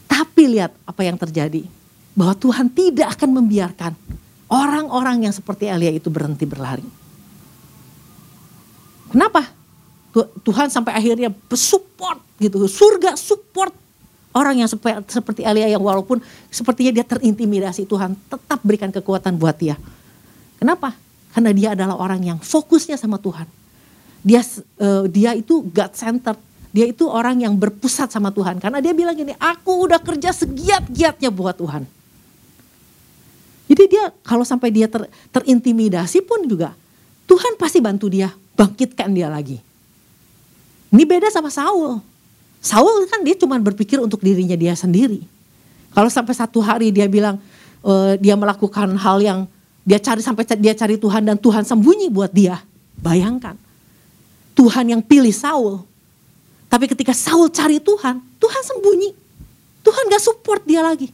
Tapi 0.09 0.41
lihat 0.49 0.73
apa 0.81 1.01
yang 1.05 1.21
terjadi. 1.21 1.61
Bahwa 2.17 2.33
Tuhan 2.33 2.73
tidak 2.73 3.13
akan 3.21 3.37
membiarkan 3.37 3.93
orang-orang 4.49 5.29
yang 5.29 5.33
seperti 5.35 5.69
Elia 5.69 5.93
itu 5.93 6.09
berhenti 6.09 6.49
berlari. 6.49 6.83
Kenapa? 9.13 9.45
Tuhan 10.41 10.73
sampai 10.73 10.97
akhirnya 10.97 11.29
support 11.53 12.17
gitu. 12.41 12.65
Surga 12.65 13.13
support 13.13 13.80
orang 14.31 14.63
yang 14.63 14.69
seperti 15.07 15.43
Elia 15.43 15.67
yang 15.71 15.83
walaupun 15.83 16.23
sepertinya 16.47 16.91
dia 16.95 17.05
terintimidasi 17.05 17.87
Tuhan 17.87 18.15
tetap 18.15 18.59
berikan 18.63 18.91
kekuatan 18.91 19.35
buat 19.35 19.55
dia. 19.59 19.75
Kenapa? 20.59 20.95
Karena 21.31 21.51
dia 21.55 21.69
adalah 21.73 21.95
orang 21.97 22.21
yang 22.21 22.37
fokusnya 22.39 22.99
sama 22.99 23.17
Tuhan. 23.19 23.47
Dia 24.21 24.43
uh, 24.79 25.07
dia 25.07 25.33
itu 25.33 25.65
God 25.65 25.91
centered. 25.97 26.39
Dia 26.71 26.87
itu 26.87 27.03
orang 27.03 27.43
yang 27.43 27.51
berpusat 27.59 28.15
sama 28.15 28.31
Tuhan. 28.31 28.55
Karena 28.61 28.79
dia 28.79 28.95
bilang 28.95 29.11
gini, 29.11 29.35
aku 29.35 29.91
udah 29.91 29.99
kerja 29.99 30.31
segiat-giatnya 30.31 31.27
buat 31.27 31.59
Tuhan. 31.59 31.83
Jadi 33.71 33.83
dia 33.87 34.11
kalau 34.23 34.43
sampai 34.43 34.71
dia 34.71 34.87
ter, 34.87 35.07
terintimidasi 35.31 36.23
pun 36.23 36.43
juga 36.47 36.75
Tuhan 37.27 37.55
pasti 37.55 37.79
bantu 37.79 38.11
dia, 38.11 38.31
bangkitkan 38.55 39.11
dia 39.15 39.31
lagi. 39.31 39.59
Ini 40.91 41.03
beda 41.07 41.31
sama 41.31 41.47
Saul. 41.47 42.10
Saul 42.61 43.09
kan 43.09 43.25
dia 43.25 43.33
cuma 43.33 43.57
berpikir 43.57 43.97
untuk 43.97 44.21
dirinya 44.21 44.53
dia 44.53 44.77
sendiri. 44.77 45.25
Kalau 45.91 46.07
sampai 46.13 46.37
satu 46.37 46.61
hari 46.61 46.93
dia 46.93 47.09
bilang 47.09 47.41
uh, 47.81 48.13
dia 48.21 48.37
melakukan 48.37 48.93
hal 49.01 49.17
yang 49.17 49.39
dia 49.81 49.97
cari 49.97 50.21
sampai 50.21 50.45
dia 50.61 50.77
cari 50.77 50.95
Tuhan 50.95 51.25
dan 51.25 51.41
Tuhan 51.41 51.65
sembunyi 51.65 52.13
buat 52.13 52.29
dia. 52.29 52.61
Bayangkan. 53.01 53.57
Tuhan 54.53 54.93
yang 54.93 55.01
pilih 55.01 55.33
Saul. 55.33 55.81
Tapi 56.69 56.85
ketika 56.85 57.17
Saul 57.17 57.49
cari 57.49 57.81
Tuhan, 57.81 58.21
Tuhan 58.37 58.61
sembunyi. 58.61 59.11
Tuhan 59.81 60.03
gak 60.13 60.21
support 60.21 60.61
dia 60.61 60.85
lagi. 60.85 61.09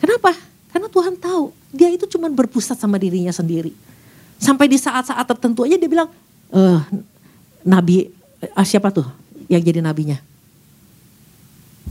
Kenapa? 0.00 0.32
Karena 0.72 0.88
Tuhan 0.88 1.14
tahu 1.20 1.52
dia 1.68 1.92
itu 1.92 2.08
cuma 2.08 2.32
berpusat 2.32 2.80
sama 2.80 2.96
dirinya 2.96 3.30
sendiri. 3.30 3.76
Sampai 4.40 4.64
di 4.66 4.80
saat-saat 4.80 5.28
tertentu 5.28 5.68
aja 5.68 5.76
dia 5.76 5.86
bilang, 5.86 6.08
e, 6.48 6.60
Nabi, 7.62 8.08
eh, 8.40 8.66
siapa 8.66 8.88
tuh 8.88 9.06
yang 9.48 9.62
jadi 9.62 9.80
nabinya? 9.84 10.18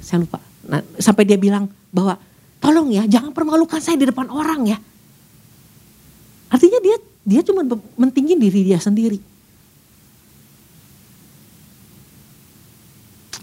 Saya 0.04 0.24
lupa. 0.26 0.42
Nah, 0.68 0.82
sampai 1.00 1.24
dia 1.28 1.40
bilang 1.40 1.68
bahwa 1.92 2.20
tolong 2.64 2.92
ya 2.92 3.04
jangan 3.08 3.36
permalukan 3.36 3.80
saya 3.80 4.00
di 4.00 4.08
depan 4.08 4.32
orang 4.32 4.68
ya. 4.68 4.78
Artinya 6.52 6.80
dia 6.80 6.98
dia 7.24 7.42
cuma 7.44 7.64
mentingin 7.96 8.40
diri 8.40 8.68
dia 8.68 8.80
sendiri. 8.80 9.20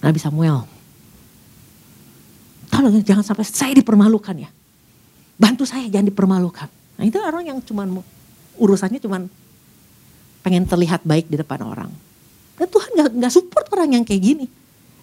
Nabi 0.00 0.18
Samuel. 0.20 0.64
Tolong 2.72 3.04
jangan 3.04 3.24
sampai 3.24 3.44
saya 3.44 3.72
dipermalukan 3.76 4.36
ya. 4.40 4.48
Bantu 5.36 5.68
saya 5.68 5.88
jangan 5.88 6.08
dipermalukan. 6.08 6.68
Nah 7.00 7.04
itu 7.04 7.16
orang 7.20 7.44
yang 7.44 7.58
cuma 7.64 7.84
urusannya 8.56 9.00
cuma 9.00 9.24
pengen 10.40 10.64
terlihat 10.64 11.04
baik 11.04 11.28
di 11.28 11.36
depan 11.36 11.60
orang. 11.64 11.90
Dan 12.60 12.68
Tuhan 12.68 12.90
gak, 12.92 13.08
gak 13.16 13.32
support 13.32 13.64
orang 13.72 13.96
yang 13.96 14.04
kayak 14.04 14.20
gini. 14.20 14.46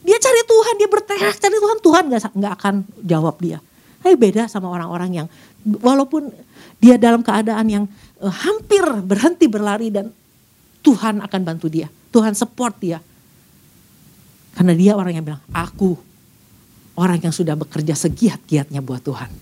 Dia 0.06 0.22
cari 0.22 0.42
Tuhan, 0.46 0.74
dia 0.78 0.90
berteriak 0.94 1.36
cari 1.42 1.58
Tuhan, 1.58 1.78
Tuhan 1.82 2.04
gak, 2.14 2.22
gak 2.38 2.54
akan 2.62 2.76
jawab 3.02 3.36
dia. 3.42 3.58
Tapi 3.98 4.14
beda 4.14 4.46
sama 4.46 4.70
orang-orang 4.70 5.26
yang 5.26 5.28
walaupun 5.82 6.30
dia 6.78 7.02
dalam 7.02 7.26
keadaan 7.26 7.66
yang 7.66 7.84
uh, 8.22 8.30
hampir 8.30 8.86
berhenti 9.02 9.50
berlari 9.50 9.90
dan 9.90 10.14
Tuhan 10.86 11.18
akan 11.26 11.42
bantu 11.42 11.66
dia. 11.66 11.90
Tuhan 12.14 12.38
support 12.38 12.78
dia. 12.78 13.02
Karena 14.54 14.78
dia 14.78 14.94
orang 14.94 15.18
yang 15.18 15.26
bilang, 15.26 15.42
aku 15.50 15.98
orang 16.94 17.18
yang 17.18 17.34
sudah 17.34 17.58
bekerja 17.58 17.98
segiat-giatnya 17.98 18.86
buat 18.86 19.02
Tuhan. 19.02 19.34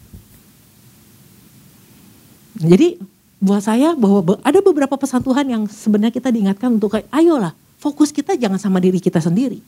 Jadi 2.64 2.96
buat 3.44 3.60
saya 3.60 3.92
bahwa 4.00 4.40
ada 4.40 4.60
beberapa 4.64 4.96
pesan 4.96 5.20
Tuhan 5.20 5.52
yang 5.52 5.64
sebenarnya 5.68 6.16
kita 6.16 6.32
diingatkan 6.32 6.80
untuk 6.80 6.96
kayak 6.96 7.12
ayolah 7.12 7.52
fokus 7.86 8.10
kita 8.10 8.34
jangan 8.34 8.58
sama 8.58 8.82
diri 8.82 8.98
kita 8.98 9.22
sendiri. 9.22 9.62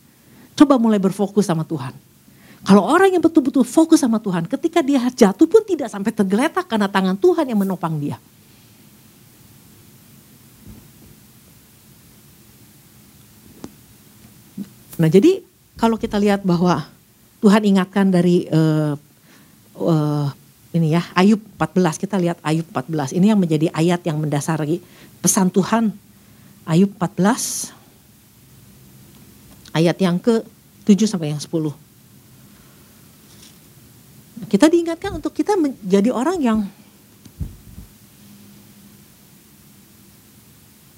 Coba 0.57 0.81
mulai 0.81 0.97
berfokus 0.97 1.45
sama 1.45 1.61
Tuhan. 1.61 1.93
Kalau 2.65 2.81
orang 2.81 3.13
yang 3.13 3.21
betul-betul 3.21 3.61
fokus 3.61 4.01
sama 4.01 4.17
Tuhan, 4.17 4.49
ketika 4.49 4.81
dia 4.81 4.97
jatuh 5.13 5.45
pun 5.45 5.61
tidak 5.61 5.93
sampai 5.93 6.09
tergeletak 6.09 6.65
karena 6.65 6.89
tangan 6.89 7.13
Tuhan 7.13 7.45
yang 7.45 7.61
menopang 7.61 7.93
dia. 8.01 8.17
Nah 14.97 15.05
jadi 15.05 15.45
kalau 15.77 16.01
kita 16.01 16.17
lihat 16.17 16.41
bahwa 16.41 16.89
Tuhan 17.37 17.61
ingatkan 17.69 18.09
dari 18.09 18.49
uh, 18.49 18.97
uh, 19.77 20.27
ini 20.73 20.97
ya 20.97 21.05
Ayub 21.13 21.37
14 21.61 22.01
kita 22.01 22.17
lihat 22.17 22.41
Ayub 22.41 22.65
14 22.73 23.13
ini 23.13 23.29
yang 23.29 23.37
menjadi 23.37 23.69
ayat 23.77 24.01
yang 24.09 24.17
mendasari 24.17 24.81
pesan 25.21 25.53
Tuhan 25.53 25.93
Ayub 26.65 26.89
14 26.97 27.76
ayat 29.77 30.01
yang 30.01 30.17
ke 30.17 30.41
7 30.89 31.05
sampai 31.05 31.29
yang 31.29 31.41
10. 31.41 31.69
Kita 34.49 34.65
diingatkan 34.65 35.21
untuk 35.21 35.37
kita 35.37 35.53
menjadi 35.53 36.09
orang 36.09 36.37
yang 36.41 36.65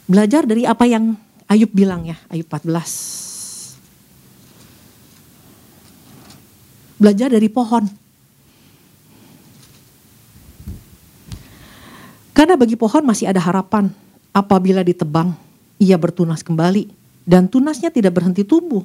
belajar 0.07 0.47
dari 0.47 0.63
apa 0.63 0.87
yang 0.87 1.19
Ayub 1.49 1.73
bilang 1.73 2.05
ya, 2.05 2.15
Ayub 2.31 2.45
14. 2.45 2.69
Belajar 6.99 7.33
dari 7.33 7.49
pohon. 7.49 7.89
Karena 12.37 12.55
bagi 12.55 12.77
pohon 12.77 13.03
masih 13.03 13.27
ada 13.27 13.41
harapan 13.41 13.89
apabila 14.31 14.85
ditebang, 14.85 15.33
ia 15.81 15.97
bertunas 15.97 16.45
kembali 16.45 16.98
dan 17.29 17.45
tunasnya 17.45 17.93
tidak 17.93 18.17
berhenti 18.17 18.41
tumbuh 18.41 18.81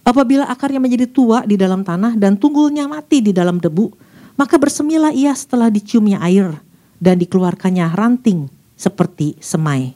Apabila 0.00 0.48
akarnya 0.48 0.80
menjadi 0.80 1.06
tua 1.06 1.44
di 1.44 1.60
dalam 1.60 1.84
tanah 1.84 2.16
dan 2.16 2.34
tunggulnya 2.34 2.88
mati 2.88 3.20
di 3.20 3.36
dalam 3.36 3.60
debu, 3.60 3.92
maka 4.40 4.56
bersemilah 4.56 5.12
ia 5.12 5.30
setelah 5.36 5.68
diciumnya 5.68 6.18
air 6.24 6.56
dan 6.96 7.20
dikeluarkannya 7.20 7.84
ranting 7.92 8.48
seperti 8.80 9.36
semai. 9.44 9.92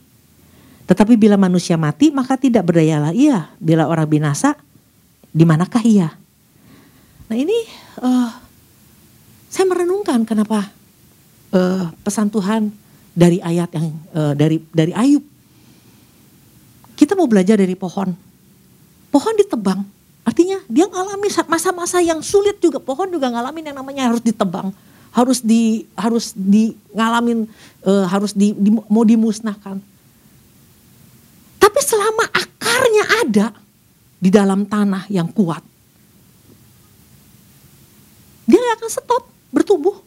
Tetapi 0.84 1.16
bila 1.16 1.40
manusia 1.40 1.80
mati, 1.80 2.12
maka 2.12 2.36
tidak 2.36 2.68
berdayalah 2.68 3.16
ia. 3.16 3.48
Bila 3.56 3.88
orang 3.88 4.04
binasa, 4.04 4.52
di 5.32 5.48
manakah 5.48 5.80
ia? 5.80 6.12
Nah 7.32 7.36
ini 7.40 7.56
uh, 8.04 8.30
saya 9.48 9.64
merenungkan 9.64 10.28
kenapa 10.28 10.68
uh, 11.56 11.88
pesan 12.04 12.28
Tuhan 12.28 12.68
dari 13.16 13.40
ayat 13.40 13.72
yang 13.72 13.96
uh, 14.12 14.36
dari 14.36 14.60
dari 14.68 14.92
Ayub. 14.92 15.24
Kita 16.94 17.18
mau 17.18 17.26
belajar 17.26 17.58
dari 17.58 17.74
pohon. 17.74 18.14
Pohon 19.10 19.34
ditebang, 19.38 19.82
Artinya 20.24 20.56
dia 20.72 20.88
ngalami 20.88 21.28
masa-masa 21.46 22.00
yang 22.00 22.24
sulit 22.24 22.56
juga. 22.56 22.80
Pohon 22.80 23.12
juga 23.12 23.28
ngalamin 23.28 23.70
yang 23.70 23.76
namanya 23.76 24.08
harus 24.08 24.24
ditebang, 24.24 24.72
harus 25.12 25.44
di 25.44 25.84
harus 25.92 26.32
di 26.32 26.72
ngalamin 26.96 27.44
uh, 27.84 28.08
harus 28.08 28.32
di, 28.32 28.56
di 28.56 28.72
mau 28.72 29.04
dimusnahkan. 29.04 29.76
Tapi 31.60 31.80
selama 31.84 32.24
akarnya 32.32 33.04
ada 33.20 33.46
di 34.16 34.32
dalam 34.32 34.64
tanah 34.64 35.04
yang 35.12 35.28
kuat, 35.28 35.60
dia 38.48 38.56
gak 38.56 38.80
akan 38.80 38.90
stop 38.90 39.22
bertumbuh. 39.52 40.00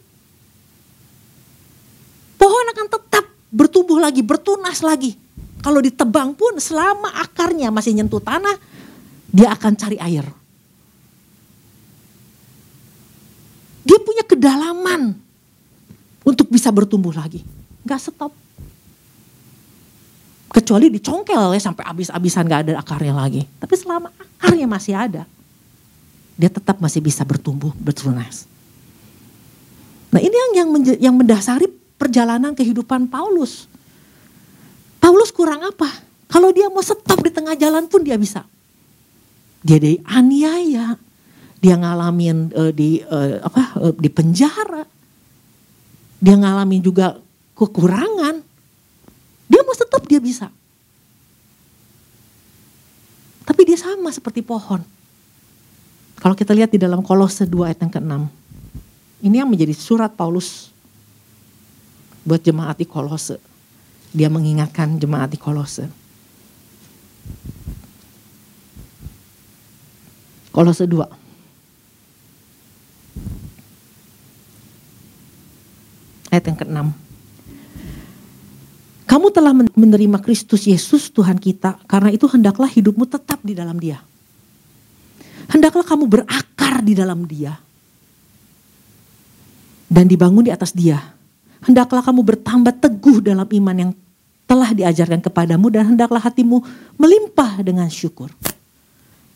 Pohon 2.42 2.66
akan 2.74 2.88
tetap 2.90 3.26
bertumbuh 3.54 4.02
lagi, 4.02 4.26
bertunas 4.26 4.82
lagi. 4.82 5.14
Kalau 5.62 5.80
ditebang 5.82 6.38
pun 6.38 6.56
selama 6.62 7.12
akarnya 7.18 7.74
masih 7.74 7.98
nyentuh 7.98 8.22
tanah, 8.22 8.56
dia 9.32 9.52
akan 9.52 9.74
cari 9.76 9.98
air. 10.00 10.26
Dia 13.88 14.00
punya 14.04 14.24
kedalaman 14.28 15.16
untuk 16.28 16.52
bisa 16.52 16.68
bertumbuh 16.72 17.16
lagi. 17.16 17.44
Gak 17.88 18.00
stop. 18.04 18.36
Kecuali 20.52 20.92
dicongkel 20.92 21.56
ya 21.56 21.62
sampai 21.62 21.84
habis-habisan 21.88 22.48
gak 22.48 22.62
ada 22.68 22.74
akarnya 22.80 23.16
lagi. 23.16 23.48
Tapi 23.60 23.74
selama 23.80 24.12
akarnya 24.40 24.68
masih 24.68 24.94
ada, 24.96 25.24
dia 26.36 26.50
tetap 26.52 26.78
masih 26.84 27.00
bisa 27.00 27.24
bertumbuh, 27.24 27.72
bertunas. 27.80 28.46
Nah 30.12 30.20
ini 30.24 30.36
yang 30.36 30.52
yang, 30.56 30.70
yang 31.10 31.16
mendasari 31.16 31.68
perjalanan 31.96 32.56
kehidupan 32.56 33.08
Paulus. 33.08 33.68
Paulus 34.98 35.32
kurang 35.32 35.64
apa? 35.64 35.88
Kalau 36.28 36.52
dia 36.52 36.68
mau 36.68 36.84
stop 36.84 37.24
di 37.24 37.32
tengah 37.32 37.56
jalan 37.56 37.88
pun 37.88 38.04
dia 38.04 38.20
bisa. 38.20 38.44
Dia 39.64 39.80
dianiaya, 39.80 41.00
dia 41.58 41.76
ngalamin 41.76 42.52
uh, 42.54 42.72
di 42.72 43.02
uh, 43.02 43.42
apa 43.42 43.62
uh, 43.80 43.94
di 43.96 44.10
penjara. 44.12 44.84
Dia 46.20 46.36
ngalamin 46.36 46.82
juga 46.84 47.18
kekurangan. 47.56 48.44
Dia 49.48 49.62
mau 49.64 49.74
stop 49.74 50.04
dia 50.06 50.20
bisa. 50.20 50.52
Tapi 53.48 53.62
dia 53.64 53.80
sama 53.80 54.12
seperti 54.12 54.44
pohon. 54.44 54.84
Kalau 56.18 56.36
kita 56.36 56.52
lihat 56.52 56.74
di 56.74 56.82
dalam 56.82 57.00
Kolose 57.06 57.48
2 57.48 57.70
ayat 57.72 57.80
yang 57.80 57.94
ke-6. 57.94 58.14
Ini 59.24 59.36
yang 59.46 59.50
menjadi 59.50 59.74
surat 59.74 60.12
Paulus 60.14 60.74
buat 62.28 62.44
jemaat 62.44 62.76
di 62.82 62.86
Kolose. 62.90 63.40
Dia 64.16 64.32
mengingatkan 64.32 64.96
jemaat 65.00 65.36
di 65.36 65.40
Kolose. 65.40 65.88
Kolose 70.54 70.88
2. 70.88 71.06
Ayat 76.32 76.44
yang 76.48 76.58
ke-6. 76.58 76.78
Kamu 79.08 79.28
telah 79.32 79.54
menerima 79.56 80.20
Kristus 80.20 80.68
Yesus 80.68 81.10
Tuhan 81.12 81.40
kita, 81.40 81.80
karena 81.88 82.12
itu 82.12 82.28
hendaklah 82.28 82.68
hidupmu 82.68 83.08
tetap 83.08 83.40
di 83.44 83.56
dalam 83.56 83.80
dia. 83.80 84.04
Hendaklah 85.48 85.88
kamu 85.88 86.06
berakar 86.12 86.84
di 86.84 86.92
dalam 86.92 87.24
dia. 87.24 87.56
Dan 89.88 90.12
dibangun 90.12 90.44
di 90.44 90.52
atas 90.52 90.76
dia 90.76 91.17
hendaklah 91.68 92.00
kamu 92.00 92.24
bertambah 92.24 92.74
teguh 92.80 93.20
dalam 93.20 93.46
iman 93.46 93.76
yang 93.76 93.92
telah 94.48 94.72
diajarkan 94.72 95.20
kepadamu 95.20 95.68
dan 95.68 95.94
hendaklah 95.94 96.24
hatimu 96.24 96.64
melimpah 96.96 97.60
dengan 97.60 97.92
syukur. 97.92 98.32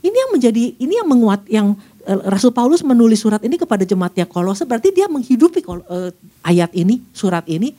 Ini 0.01 0.15
yang 0.15 0.31
menjadi 0.33 0.63
ini 0.79 0.93
yang 0.97 1.05
menguat 1.05 1.45
yang 1.51 1.75
eh, 2.07 2.19
Rasul 2.25 2.55
Paulus 2.55 2.81
menulis 2.81 3.21
surat 3.21 3.43
ini 3.43 3.59
kepada 3.59 3.83
jemaatnya 3.83 4.25
Kolose 4.25 4.65
berarti 4.65 4.89
dia 4.89 5.05
menghidupi 5.11 5.61
uh, 5.67 6.09
ayat 6.41 6.71
ini, 6.73 7.03
surat 7.13 7.45
ini 7.45 7.75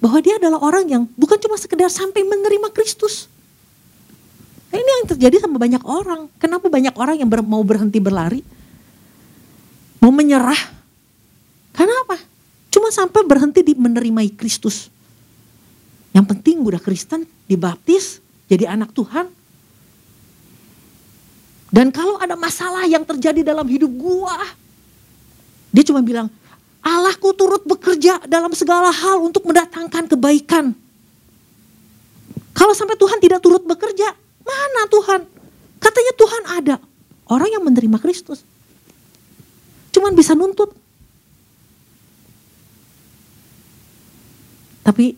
bahwa 0.00 0.16
dia 0.24 0.40
adalah 0.40 0.62
orang 0.64 0.88
yang 0.88 1.02
bukan 1.18 1.36
cuma 1.36 1.60
sekedar 1.60 1.92
sampai 1.92 2.24
menerima 2.24 2.72
Kristus. 2.72 3.28
Nah, 4.70 4.78
ini 4.78 4.90
yang 5.02 5.06
terjadi 5.12 5.36
sama 5.42 5.58
banyak 5.58 5.82
orang. 5.84 6.30
Kenapa 6.38 6.70
banyak 6.70 6.94
orang 6.96 7.20
yang 7.20 7.28
ber, 7.28 7.42
mau 7.44 7.60
berhenti 7.60 7.98
berlari? 8.00 8.40
Mau 10.00 10.14
menyerah? 10.14 10.56
Karena 11.76 11.92
apa? 12.06 12.16
Cuma 12.70 12.94
sampai 12.94 13.26
berhenti 13.26 13.66
di 13.66 13.74
menerimai 13.74 14.30
Kristus. 14.30 14.88
Yang 16.14 16.26
penting 16.34 16.62
udah 16.62 16.78
Kristen, 16.78 17.26
dibaptis, 17.50 18.22
jadi 18.46 18.70
anak 18.70 18.94
Tuhan. 18.94 19.26
Dan 21.70 21.94
kalau 21.94 22.18
ada 22.18 22.34
masalah 22.34 22.82
yang 22.86 23.06
terjadi 23.06 23.46
dalam 23.46 23.66
hidup 23.66 23.90
gua, 23.94 24.34
dia 25.70 25.86
cuma 25.86 26.02
bilang, 26.02 26.26
Allahku 26.82 27.30
turut 27.36 27.62
bekerja 27.62 28.26
dalam 28.26 28.50
segala 28.58 28.90
hal 28.90 29.22
untuk 29.22 29.46
mendatangkan 29.46 30.10
kebaikan. 30.10 30.74
Kalau 32.50 32.74
sampai 32.74 32.98
Tuhan 32.98 33.22
tidak 33.22 33.38
turut 33.38 33.62
bekerja, 33.62 34.10
mana 34.42 34.82
Tuhan? 34.90 35.20
Katanya 35.78 36.12
Tuhan 36.18 36.42
ada. 36.58 36.76
Orang 37.30 37.48
yang 37.54 37.62
menerima 37.62 38.02
Kristus. 38.02 38.42
Cuman 39.94 40.18
bisa 40.18 40.34
nuntut. 40.34 40.74
Tapi 44.80 45.12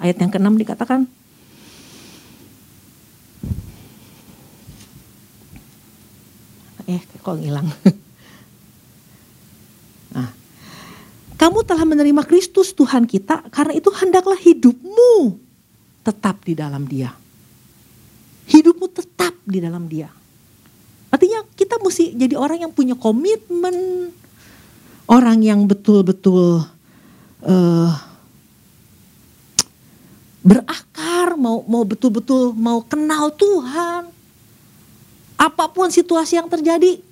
ayat 0.00 0.16
yang 0.20 0.32
keenam 0.32 0.56
dikatakan 0.56 1.04
eh 6.86 7.02
kok 7.02 7.36
ngilang. 7.36 7.66
nah, 10.14 10.30
kamu 11.34 11.58
telah 11.66 11.82
menerima 11.82 12.22
Kristus 12.22 12.70
Tuhan 12.70 13.04
kita 13.04 13.50
karena 13.50 13.74
itu 13.74 13.90
hendaklah 13.90 14.38
hidupmu 14.38 15.34
tetap 16.06 16.46
di 16.46 16.54
dalam 16.54 16.86
Dia. 16.86 17.10
Hidupmu 18.46 18.86
tetap 18.94 19.34
di 19.42 19.58
dalam 19.58 19.90
Dia. 19.90 20.06
Artinya 21.10 21.42
kita 21.58 21.82
mesti 21.82 22.14
jadi 22.14 22.38
orang 22.38 22.62
yang 22.62 22.72
punya 22.74 22.94
komitmen, 22.94 24.10
orang 25.10 25.42
yang 25.42 25.66
betul-betul 25.66 26.62
uh, 27.42 27.90
berakar, 30.46 31.34
mau 31.34 31.66
mau 31.66 31.82
betul-betul 31.82 32.54
mau 32.54 32.78
kenal 32.86 33.34
Tuhan. 33.34 34.14
Apa 35.36 35.66
pun 35.68 35.90
situasi 35.90 36.38
yang 36.38 36.46
terjadi, 36.46 37.02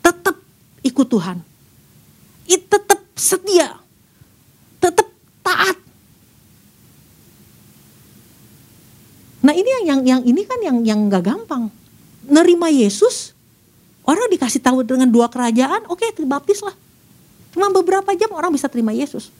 tetap 0.00 0.38
ikut 0.86 1.06
Tuhan. 1.10 1.42
It 2.46 2.70
tetap 2.70 3.02
setia. 3.18 3.82
Tetap 4.78 5.10
taat. 5.42 5.76
Nah, 9.42 9.52
ini 9.52 9.68
yang 9.68 9.84
yang 9.84 10.00
yang 10.06 10.20
ini 10.22 10.42
kan 10.46 10.58
yang 10.62 10.78
yang 10.86 11.00
nggak 11.10 11.26
gampang. 11.26 11.68
Nerima 12.26 12.70
Yesus, 12.70 13.34
orang 14.06 14.30
dikasih 14.30 14.62
tahu 14.62 14.82
dengan 14.82 15.06
dua 15.10 15.30
kerajaan, 15.30 15.86
oke, 15.86 16.02
okay, 16.02 16.24
baptis 16.26 16.62
lah. 16.62 16.74
Cuma 17.54 17.70
beberapa 17.70 18.10
jam 18.18 18.30
orang 18.34 18.50
bisa 18.50 18.66
terima 18.66 18.90
Yesus. 18.90 19.30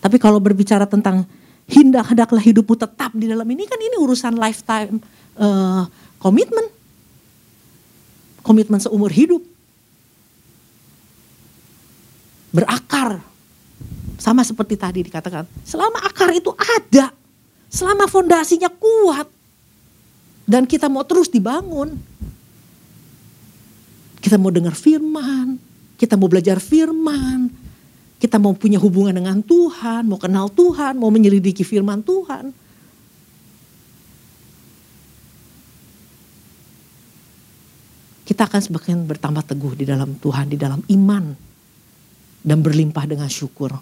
Tapi 0.00 0.16
kalau 0.16 0.40
berbicara 0.40 0.88
tentang 0.88 1.28
hendak 1.70 2.10
hendaklah 2.10 2.42
hidupmu 2.42 2.74
tetap 2.74 3.10
di 3.14 3.30
dalam 3.30 3.46
ini. 3.46 3.66
Kan 3.66 3.78
ini 3.78 3.96
urusan 3.98 4.34
lifetime 4.38 4.98
uh, 5.38 5.86
komitmen. 6.18 6.66
Komitmen 8.42 8.82
seumur 8.82 9.10
hidup. 9.12 9.42
Berakar. 12.50 13.22
Sama 14.22 14.46
seperti 14.46 14.78
tadi 14.78 15.02
dikatakan 15.02 15.50
selama 15.66 15.98
akar 16.06 16.30
itu 16.30 16.54
ada 16.54 17.10
selama 17.66 18.06
fondasinya 18.06 18.70
kuat 18.70 19.26
dan 20.46 20.68
kita 20.68 20.86
mau 20.86 21.02
terus 21.02 21.26
dibangun 21.26 21.96
kita 24.22 24.38
mau 24.38 24.52
dengar 24.54 24.76
firman 24.78 25.58
kita 25.98 26.14
mau 26.14 26.28
belajar 26.28 26.60
firman 26.62 27.50
kita 28.22 28.38
mau 28.38 28.54
punya 28.54 28.78
hubungan 28.78 29.18
dengan 29.18 29.42
Tuhan, 29.42 30.06
mau 30.06 30.14
kenal 30.14 30.46
Tuhan, 30.46 30.94
mau 30.94 31.10
menyelidiki 31.10 31.66
firman 31.66 32.06
Tuhan. 32.06 32.54
Kita 38.22 38.46
akan 38.46 38.60
semakin 38.62 39.02
bertambah 39.10 39.42
teguh 39.42 39.74
di 39.74 39.82
dalam 39.82 40.14
Tuhan, 40.22 40.46
di 40.46 40.54
dalam 40.54 40.78
iman. 40.86 41.34
Dan 42.46 42.62
berlimpah 42.62 43.10
dengan 43.10 43.26
syukur. 43.26 43.74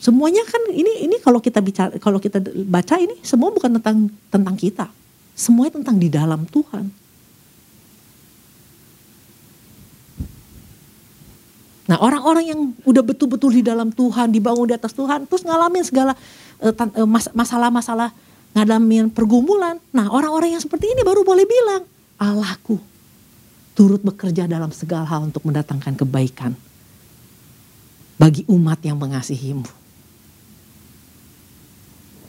Semuanya 0.00 0.44
kan 0.44 0.60
ini 0.72 1.04
ini 1.04 1.20
kalau 1.20 1.40
kita 1.40 1.60
bicara 1.60 1.96
kalau 2.00 2.16
kita 2.16 2.40
baca 2.64 2.96
ini 2.96 3.20
semua 3.20 3.52
bukan 3.52 3.80
tentang 3.80 4.08
tentang 4.28 4.56
kita. 4.56 4.88
Semuanya 5.36 5.80
tentang 5.80 5.96
di 5.96 6.08
dalam 6.12 6.44
Tuhan. 6.48 6.99
Nah 11.90 11.98
orang-orang 11.98 12.54
yang 12.54 12.60
udah 12.86 13.02
betul-betul 13.02 13.50
di 13.50 13.66
dalam 13.66 13.90
Tuhan, 13.90 14.30
dibangun 14.30 14.70
di 14.70 14.78
atas 14.78 14.94
Tuhan, 14.94 15.26
terus 15.26 15.42
ngalamin 15.42 15.82
segala 15.82 16.14
uh, 16.62 16.74
masalah-masalah, 17.34 18.14
ngalamin 18.54 19.10
pergumulan. 19.10 19.82
Nah 19.90 20.06
orang-orang 20.06 20.54
yang 20.54 20.62
seperti 20.62 20.86
ini 20.86 21.02
baru 21.02 21.26
boleh 21.26 21.42
bilang, 21.42 21.82
Allahku 22.14 22.78
turut 23.74 23.98
bekerja 24.06 24.46
dalam 24.46 24.70
segala 24.70 25.02
hal 25.02 25.26
untuk 25.26 25.42
mendatangkan 25.42 25.98
kebaikan 25.98 26.54
bagi 28.14 28.46
umat 28.46 28.78
yang 28.86 28.94
mengasihimu. 28.94 29.66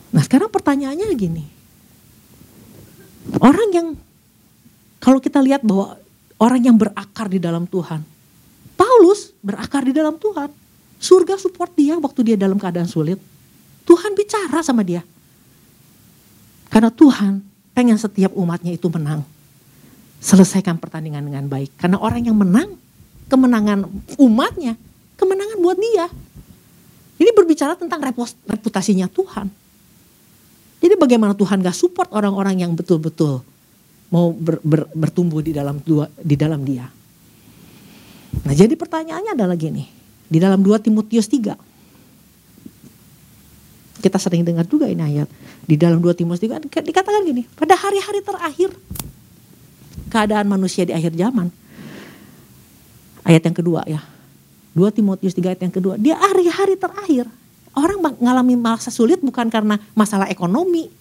Nah 0.10 0.22
sekarang 0.26 0.50
pertanyaannya 0.50 1.06
gini, 1.14 1.46
orang 3.38 3.70
yang 3.70 3.88
kalau 4.98 5.22
kita 5.22 5.38
lihat 5.38 5.62
bahwa 5.62 6.02
orang 6.42 6.62
yang 6.66 6.76
berakar 6.82 7.30
di 7.30 7.38
dalam 7.38 7.70
Tuhan, 7.70 8.11
Paulus 8.76 9.36
berakar 9.42 9.86
di 9.86 9.94
dalam 9.94 10.18
Tuhan. 10.18 10.50
Surga 11.02 11.36
support 11.42 11.74
dia 11.74 11.98
waktu 11.98 12.34
dia 12.34 12.38
dalam 12.38 12.62
keadaan 12.62 12.86
sulit. 12.86 13.18
Tuhan 13.86 14.14
bicara 14.14 14.62
sama 14.62 14.86
dia. 14.86 15.02
Karena 16.70 16.94
Tuhan 16.94 17.42
pengen 17.74 17.98
setiap 17.98 18.32
umatnya 18.38 18.72
itu 18.72 18.88
menang. 18.88 19.26
Selesaikan 20.22 20.78
pertandingan 20.78 21.26
dengan 21.26 21.50
baik. 21.50 21.74
Karena 21.76 21.98
orang 21.98 22.22
yang 22.22 22.38
menang, 22.38 22.78
kemenangan 23.26 23.90
umatnya, 24.22 24.78
kemenangan 25.18 25.58
buat 25.60 25.78
dia. 25.82 26.06
Ini 27.18 27.34
berbicara 27.34 27.74
tentang 27.74 28.02
reputasinya 28.46 29.10
Tuhan. 29.10 29.50
Jadi 30.82 30.94
bagaimana 30.98 31.38
Tuhan 31.38 31.62
gak 31.62 31.78
support 31.78 32.10
orang-orang 32.10 32.66
yang 32.66 32.74
betul-betul 32.74 33.46
mau 34.12 34.34
ber, 34.34 34.58
ber, 34.66 34.90
bertumbuh 34.92 35.40
di 35.46 35.54
dalam 35.54 35.78
di 36.22 36.36
dalam 36.36 36.62
dia. 36.66 36.90
Nah 38.48 38.54
jadi 38.56 38.74
pertanyaannya 38.80 39.36
adalah 39.36 39.60
gini. 39.60 39.88
Di 40.32 40.40
dalam 40.40 40.64
2 40.64 40.80
Timotius 40.80 41.28
3. 41.28 41.56
Kita 44.02 44.18
sering 44.18 44.48
dengar 44.48 44.66
juga 44.66 44.88
ini 44.88 45.04
ayat. 45.04 45.28
Di 45.68 45.76
dalam 45.76 46.00
2 46.00 46.16
Timotius 46.16 46.48
3 46.48 46.64
dikatakan 46.82 47.22
gini. 47.28 47.44
Pada 47.52 47.76
hari-hari 47.76 48.24
terakhir. 48.24 48.72
Keadaan 50.08 50.48
manusia 50.48 50.88
di 50.88 50.96
akhir 50.96 51.14
zaman. 51.14 51.52
Ayat 53.28 53.44
yang 53.46 53.56
kedua 53.56 53.84
ya. 53.86 54.02
2 54.74 54.88
Timotius 54.96 55.36
3 55.36 55.52
ayat 55.52 55.62
yang 55.68 55.76
kedua. 55.76 56.00
Dia 56.00 56.16
hari-hari 56.16 56.80
terakhir. 56.80 57.28
Orang 57.72 58.04
mengalami 58.04 58.56
masa 58.60 58.92
sulit 58.92 59.20
bukan 59.20 59.48
karena 59.52 59.80
masalah 59.96 60.28
ekonomi. 60.32 61.01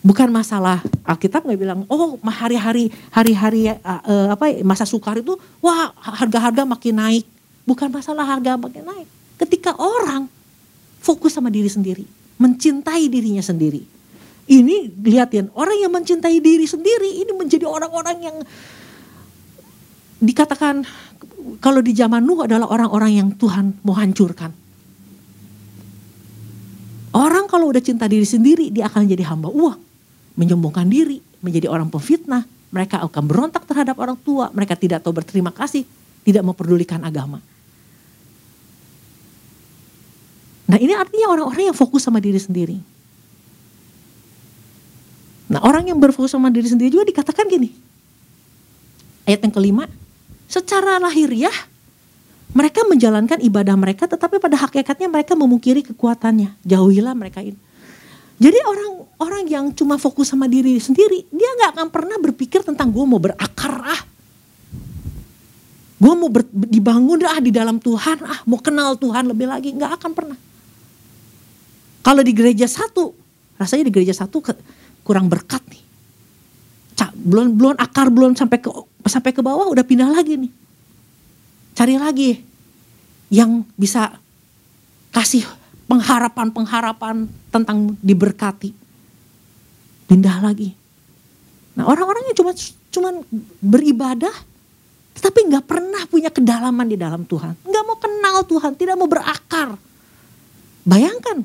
Bukan 0.00 0.32
masalah 0.32 0.80
Alkitab 1.04 1.44
nggak 1.44 1.60
bilang, 1.60 1.84
oh 1.92 2.16
hari-hari 2.24 2.88
hari-hari 3.12 3.68
uh, 3.68 4.32
apa 4.32 4.64
masa 4.64 4.88
sukar 4.88 5.20
itu, 5.20 5.36
wah 5.60 5.92
harga-harga 6.00 6.64
makin 6.64 6.96
naik. 6.96 7.24
Bukan 7.68 7.92
masalah 7.92 8.24
harga 8.24 8.56
makin 8.56 8.80
naik. 8.80 9.08
Ketika 9.36 9.76
orang 9.76 10.24
fokus 11.04 11.36
sama 11.36 11.52
diri 11.52 11.68
sendiri, 11.68 12.08
mencintai 12.40 13.12
dirinya 13.12 13.44
sendiri. 13.44 13.84
Ini 14.50 14.98
lihatin 15.04 15.52
orang 15.54 15.78
yang 15.78 15.92
mencintai 15.92 16.40
diri 16.42 16.66
sendiri 16.66 17.22
ini 17.22 17.30
menjadi 17.36 17.68
orang-orang 17.68 18.18
yang 18.18 18.36
dikatakan 20.18 20.82
kalau 21.60 21.84
di 21.84 21.92
zaman 21.94 22.24
Nuh 22.24 22.48
adalah 22.48 22.66
orang-orang 22.72 23.20
yang 23.20 23.28
Tuhan 23.36 23.78
mau 23.84 23.94
hancurkan. 23.94 24.50
Orang 27.10 27.46
kalau 27.50 27.70
udah 27.70 27.82
cinta 27.82 28.10
diri 28.10 28.26
sendiri 28.26 28.70
dia 28.74 28.86
akan 28.90 29.06
jadi 29.06 29.26
hamba 29.26 29.50
uang, 29.50 29.89
menyombongkan 30.40 30.88
diri, 30.88 31.20
menjadi 31.44 31.68
orang 31.68 31.92
pemfitnah. 31.92 32.48
Mereka 32.72 33.04
akan 33.04 33.24
berontak 33.28 33.68
terhadap 33.68 34.00
orang 34.00 34.16
tua, 34.16 34.48
mereka 34.56 34.78
tidak 34.78 35.04
tahu 35.04 35.12
berterima 35.12 35.52
kasih, 35.52 35.84
tidak 36.24 36.40
memperdulikan 36.40 37.02
agama. 37.04 37.44
Nah 40.70 40.78
ini 40.78 40.94
artinya 40.94 41.34
orang-orang 41.34 41.74
yang 41.74 41.76
fokus 41.76 42.06
sama 42.06 42.22
diri 42.22 42.38
sendiri. 42.38 42.78
Nah 45.50 45.66
orang 45.66 45.90
yang 45.90 45.98
berfokus 45.98 46.30
sama 46.30 46.46
diri 46.46 46.70
sendiri 46.70 46.94
juga 46.94 47.10
dikatakan 47.10 47.42
gini. 47.50 47.74
Ayat 49.26 49.42
yang 49.42 49.50
kelima, 49.50 49.90
secara 50.46 51.02
lahiriah 51.02 51.54
mereka 52.54 52.86
menjalankan 52.86 53.42
ibadah 53.42 53.74
mereka 53.74 54.06
tetapi 54.06 54.38
pada 54.38 54.54
hakikatnya 54.62 55.10
mereka 55.10 55.34
memungkiri 55.34 55.82
kekuatannya. 55.90 56.54
Jauhilah 56.62 57.18
mereka 57.18 57.42
ini. 57.42 57.58
Jadi 58.40 58.56
orang-orang 58.64 59.44
yang 59.52 59.64
cuma 59.76 60.00
fokus 60.00 60.32
sama 60.32 60.48
diri 60.48 60.80
sendiri, 60.80 61.28
dia 61.28 61.50
nggak 61.60 61.76
akan 61.76 61.88
pernah 61.92 62.16
berpikir 62.16 62.64
tentang 62.64 62.88
gue 62.88 63.04
mau 63.04 63.20
berakar 63.20 63.84
ah. 63.84 64.02
Gue 66.00 66.14
mau 66.16 66.32
ber, 66.32 66.48
dibangun 66.48 67.20
ah 67.28 67.36
di 67.36 67.52
dalam 67.52 67.76
Tuhan 67.76 68.24
ah, 68.24 68.40
mau 68.48 68.56
kenal 68.56 68.96
Tuhan 68.96 69.28
lebih 69.28 69.44
lagi, 69.44 69.76
nggak 69.76 69.92
akan 70.00 70.10
pernah. 70.16 70.38
Kalau 72.00 72.24
di 72.24 72.32
gereja 72.32 72.64
satu, 72.64 73.12
rasanya 73.60 73.84
di 73.84 73.92
gereja 73.92 74.16
satu 74.16 74.40
ke, 74.40 74.56
kurang 75.04 75.28
berkat 75.28 75.60
nih. 75.68 75.84
Cak, 76.96 77.12
belum 77.12 77.60
belum 77.60 77.76
akar 77.76 78.08
belum 78.08 78.40
sampai 78.40 78.56
ke 78.56 78.72
sampai 79.04 79.36
ke 79.36 79.44
bawah 79.44 79.68
udah 79.68 79.84
pindah 79.84 80.08
lagi 80.08 80.40
nih. 80.40 80.52
Cari 81.76 82.00
lagi 82.00 82.40
yang 83.28 83.68
bisa 83.76 84.16
kasih 85.12 85.44
pengharapan-pengharapan 85.90 87.26
tentang 87.50 87.98
diberkati. 87.98 88.70
Pindah 90.06 90.38
lagi. 90.38 90.70
Nah 91.74 91.90
orang-orang 91.90 92.30
yang 92.30 92.36
cuma 92.38 92.54
cuman 92.90 93.14
beribadah 93.58 94.34
tetapi 95.18 95.50
nggak 95.50 95.66
pernah 95.66 96.02
punya 96.06 96.30
kedalaman 96.30 96.86
di 96.86 96.94
dalam 96.94 97.26
Tuhan. 97.26 97.58
Nggak 97.66 97.84
mau 97.84 97.98
kenal 97.98 98.36
Tuhan, 98.46 98.72
tidak 98.78 98.94
mau 98.94 99.10
berakar. 99.10 99.74
Bayangkan 100.86 101.42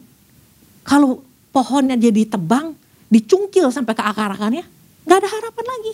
kalau 0.86 1.25
pohonnya 1.49 1.97
jadi 1.97 2.29
tebang, 2.29 2.77
dicungkil 3.10 3.73
sampai 3.73 3.97
ke 3.97 4.03
akar-akarnya, 4.05 4.63
nggak 5.03 5.17
ada 5.17 5.29
harapan 5.29 5.65
lagi. 5.65 5.93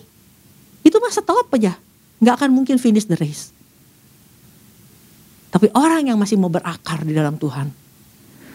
Itu 0.84 1.00
mah 1.00 1.10
stop 1.10 1.48
aja. 1.56 1.74
Nggak 2.22 2.34
akan 2.38 2.50
mungkin 2.52 2.76
finish 2.78 3.08
the 3.08 3.16
race. 3.18 3.50
Tapi 5.50 5.72
orang 5.74 6.06
yang 6.06 6.18
masih 6.20 6.38
mau 6.38 6.52
berakar 6.52 7.02
di 7.02 7.12
dalam 7.16 7.34
Tuhan. 7.34 7.81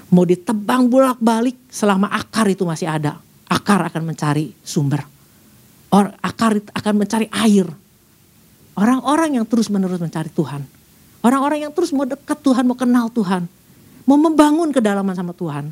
Mau 0.07 0.23
ditebang 0.23 0.87
bolak-balik 0.87 1.55
selama 1.67 2.07
akar 2.07 2.47
itu 2.47 2.63
masih 2.63 2.87
ada. 2.87 3.19
Akar 3.47 3.83
akan 3.87 4.13
mencari 4.13 4.55
sumber. 4.63 5.03
Or, 5.91 6.11
akar 6.19 6.59
akan 6.71 6.93
mencari 6.95 7.27
air. 7.31 7.67
Orang-orang 8.77 9.39
yang 9.39 9.45
terus 9.47 9.67
menerus 9.67 9.99
mencari 9.99 10.31
Tuhan. 10.31 10.63
Orang-orang 11.23 11.67
yang 11.67 11.73
terus 11.75 11.91
mau 11.91 12.07
dekat 12.07 12.39
Tuhan, 12.39 12.63
mau 12.63 12.77
kenal 12.77 13.11
Tuhan. 13.11 13.47
Mau 14.07 14.15
membangun 14.15 14.71
kedalaman 14.71 15.15
sama 15.15 15.35
Tuhan. 15.35 15.71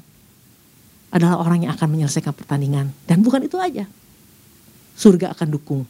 Adalah 1.15 1.39
orang 1.39 1.63
yang 1.63 1.71
akan 1.71 1.87
menyelesaikan 1.95 2.35
pertandingan. 2.35 2.91
Dan 3.07 3.23
bukan 3.23 3.43
itu 3.43 3.55
aja. 3.55 3.87
Surga 4.95 5.31
akan 5.31 5.47
dukung 5.47 5.87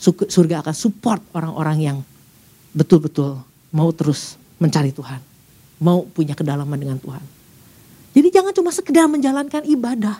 surga 0.00 0.60
akan 0.60 0.74
support 0.76 1.24
orang-orang 1.32 1.78
yang 1.80 1.98
betul-betul 2.76 3.40
mau 3.72 3.88
terus 3.96 4.36
mencari 4.60 4.92
Tuhan. 4.92 5.20
Mau 5.82 6.08
punya 6.08 6.32
kedalaman 6.32 6.76
dengan 6.76 6.98
Tuhan. 7.00 7.20
Jadi 8.16 8.28
jangan 8.32 8.52
cuma 8.56 8.70
sekedar 8.72 9.04
menjalankan 9.08 9.62
ibadah. 9.68 10.16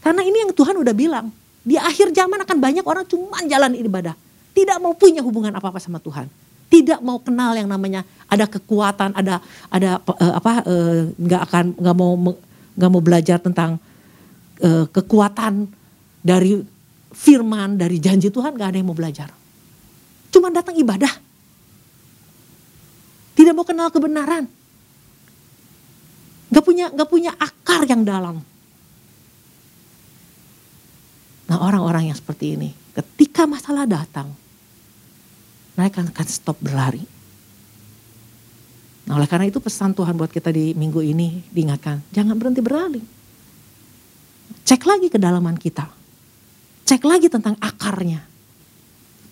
Karena 0.00 0.24
ini 0.24 0.46
yang 0.46 0.52
Tuhan 0.56 0.76
udah 0.80 0.94
bilang. 0.96 1.28
Di 1.66 1.74
akhir 1.74 2.14
zaman 2.14 2.40
akan 2.46 2.56
banyak 2.62 2.84
orang 2.86 3.04
cuma 3.04 3.42
jalan 3.44 3.74
ibadah. 3.74 4.14
Tidak 4.56 4.78
mau 4.78 4.94
punya 4.96 5.20
hubungan 5.20 5.52
apa-apa 5.52 5.82
sama 5.82 6.00
Tuhan. 6.00 6.30
Tidak 6.70 7.02
mau 7.02 7.18
kenal 7.20 7.58
yang 7.58 7.68
namanya 7.68 8.06
ada 8.30 8.46
kekuatan, 8.46 9.14
ada 9.14 9.38
ada 9.70 10.02
uh, 10.02 10.34
apa 10.34 10.66
eh, 10.66 11.14
nggak 11.14 11.40
uh, 11.42 11.46
akan 11.46 11.64
nggak 11.78 11.96
mau 11.98 12.12
nggak 12.74 12.90
mau 12.90 13.02
belajar 13.02 13.38
tentang 13.38 13.78
uh, 14.62 14.86
kekuatan 14.90 15.70
dari 16.26 16.58
firman, 17.16 17.80
dari 17.80 17.96
janji 17.96 18.28
Tuhan 18.28 18.52
gak 18.58 18.74
ada 18.74 18.78
yang 18.82 18.88
mau 18.92 18.98
belajar. 18.98 19.32
Cuma 20.28 20.52
datang 20.52 20.76
ibadah. 20.76 21.10
Tidak 23.32 23.56
mau 23.56 23.64
kenal 23.64 23.88
kebenaran. 23.88 24.44
Gak 26.52 26.64
punya, 26.64 26.86
gak 26.92 27.08
punya 27.10 27.32
akar 27.34 27.82
yang 27.86 28.06
dalam. 28.06 28.42
Nah 31.46 31.58
orang-orang 31.62 32.10
yang 32.10 32.18
seperti 32.18 32.58
ini, 32.58 32.74
ketika 32.94 33.46
masalah 33.46 33.86
datang, 33.86 34.30
mereka 35.78 36.02
akan 36.02 36.26
stop 36.26 36.58
berlari. 36.58 37.02
Nah 39.06 39.14
oleh 39.14 39.30
karena 39.30 39.46
itu 39.46 39.62
pesan 39.62 39.94
Tuhan 39.94 40.18
buat 40.18 40.30
kita 40.30 40.50
di 40.50 40.74
minggu 40.74 40.98
ini 41.02 41.46
diingatkan, 41.54 42.02
jangan 42.10 42.34
berhenti 42.34 42.58
berlari. 42.58 43.02
Cek 44.66 44.82
lagi 44.82 45.06
kedalaman 45.06 45.54
kita 45.54 45.86
Cek 46.86 47.02
lagi 47.02 47.26
tentang 47.26 47.58
akarnya. 47.58 48.22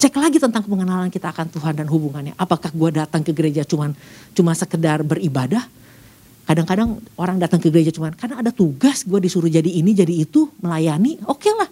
Cek 0.02 0.18
lagi 0.18 0.42
tentang 0.42 0.66
pengenalan 0.66 1.06
kita 1.06 1.30
akan 1.30 1.46
Tuhan 1.54 1.78
dan 1.78 1.86
hubungannya. 1.86 2.34
Apakah 2.34 2.74
gue 2.74 2.90
datang 2.98 3.22
ke 3.22 3.30
gereja 3.30 3.62
cuman 3.62 3.94
cuma 4.34 4.58
sekedar 4.58 5.06
beribadah? 5.06 5.62
Kadang-kadang 6.44 7.00
orang 7.16 7.40
datang 7.40 7.56
ke 7.56 7.72
gereja 7.72 7.88
cuman 7.88 8.12
karena 8.12 8.44
ada 8.44 8.52
tugas 8.52 9.00
gue 9.00 9.16
disuruh 9.16 9.48
jadi 9.48 9.66
ini 9.68 9.96
jadi 9.96 10.12
itu 10.28 10.52
melayani. 10.60 11.16
Oke 11.24 11.48
okay 11.48 11.52
lah. 11.56 11.68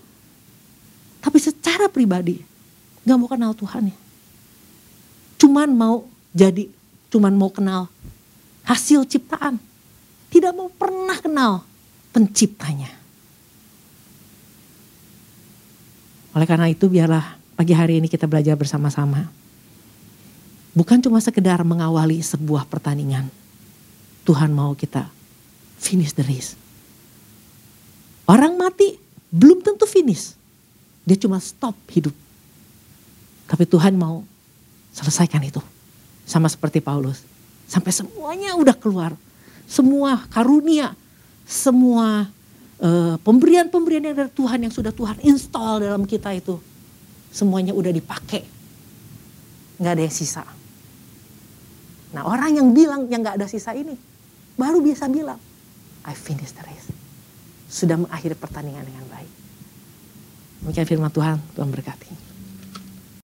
Tapi 1.21 1.39
secara 1.39 1.93
pribadi 1.93 2.41
gak 3.05 3.19
mau 3.21 3.29
kenal 3.29 3.53
Tuhan 3.53 3.93
ya. 3.93 3.97
Cuman 5.37 5.69
mau 5.77 6.09
jadi, 6.33 6.71
cuman 7.13 7.35
mau 7.37 7.53
kenal 7.53 7.93
hasil 8.65 9.05
ciptaan. 9.05 9.61
Tidak 10.33 10.57
mau 10.57 10.73
pernah 10.73 11.19
kenal 11.21 11.53
penciptanya. 12.17 12.89
Oleh 16.33 16.49
karena 16.49 16.73
itu 16.73 16.89
biarlah 16.89 17.37
pagi 17.53 17.77
hari 17.77 18.01
ini 18.01 18.09
kita 18.09 18.25
belajar 18.25 18.57
bersama-sama. 18.57 19.29
Bukan 20.73 21.05
cuma 21.05 21.21
sekedar 21.21 21.61
mengawali 21.61 22.25
sebuah 22.25 22.65
pertandingan. 22.65 23.42
Tuhan 24.23 24.55
mau 24.55 24.75
kita 24.75 25.11
finish 25.79 26.15
the 26.15 26.25
race. 26.25 26.55
Orang 28.27 28.55
mati 28.55 28.97
belum 29.35 29.61
tentu 29.61 29.85
finish. 29.85 30.39
Dia 31.03 31.19
cuma 31.19 31.43
stop 31.43 31.75
hidup. 31.91 32.15
Tapi 33.51 33.67
Tuhan 33.67 33.99
mau 33.99 34.23
selesaikan 34.95 35.43
itu. 35.43 35.59
Sama 36.23 36.47
seperti 36.47 36.79
Paulus. 36.79 37.27
Sampai 37.67 37.91
semuanya 37.91 38.55
udah 38.55 38.79
keluar. 38.79 39.13
Semua 39.67 40.23
karunia, 40.31 40.95
semua 41.43 42.31
Eh, 42.83 43.15
pemberian-pemberian 43.23 44.11
yang 44.11 44.17
dari 44.19 44.33
Tuhan 44.35 44.59
yang 44.67 44.75
sudah 44.75 44.91
Tuhan 44.91 45.23
install 45.23 45.87
dalam 45.87 46.03
kita 46.03 46.35
itu 46.35 46.59
semuanya 47.31 47.71
udah 47.71 47.95
dipakai 47.95 48.43
nggak 49.79 49.93
ada 49.95 50.03
yang 50.03 50.11
sisa 50.11 50.43
nah 52.11 52.27
orang 52.27 52.59
yang 52.59 52.75
bilang 52.75 53.07
yang 53.07 53.23
nggak 53.23 53.39
ada 53.39 53.47
sisa 53.47 53.71
ini 53.71 53.95
baru 54.57 54.83
bisa 54.83 55.09
bilang, 55.09 55.39
I 56.03 56.15
finish 56.17 56.53
the 56.57 56.63
race. 56.67 56.91
Sudah 57.73 57.97
mengakhiri 57.97 58.37
pertandingan 58.37 58.85
dengan 58.85 59.05
baik. 59.09 59.31
Demikian 60.63 60.87
firman 60.87 61.11
Tuhan, 61.11 61.39
Tuhan 61.55 61.69
berkati. 61.71 62.32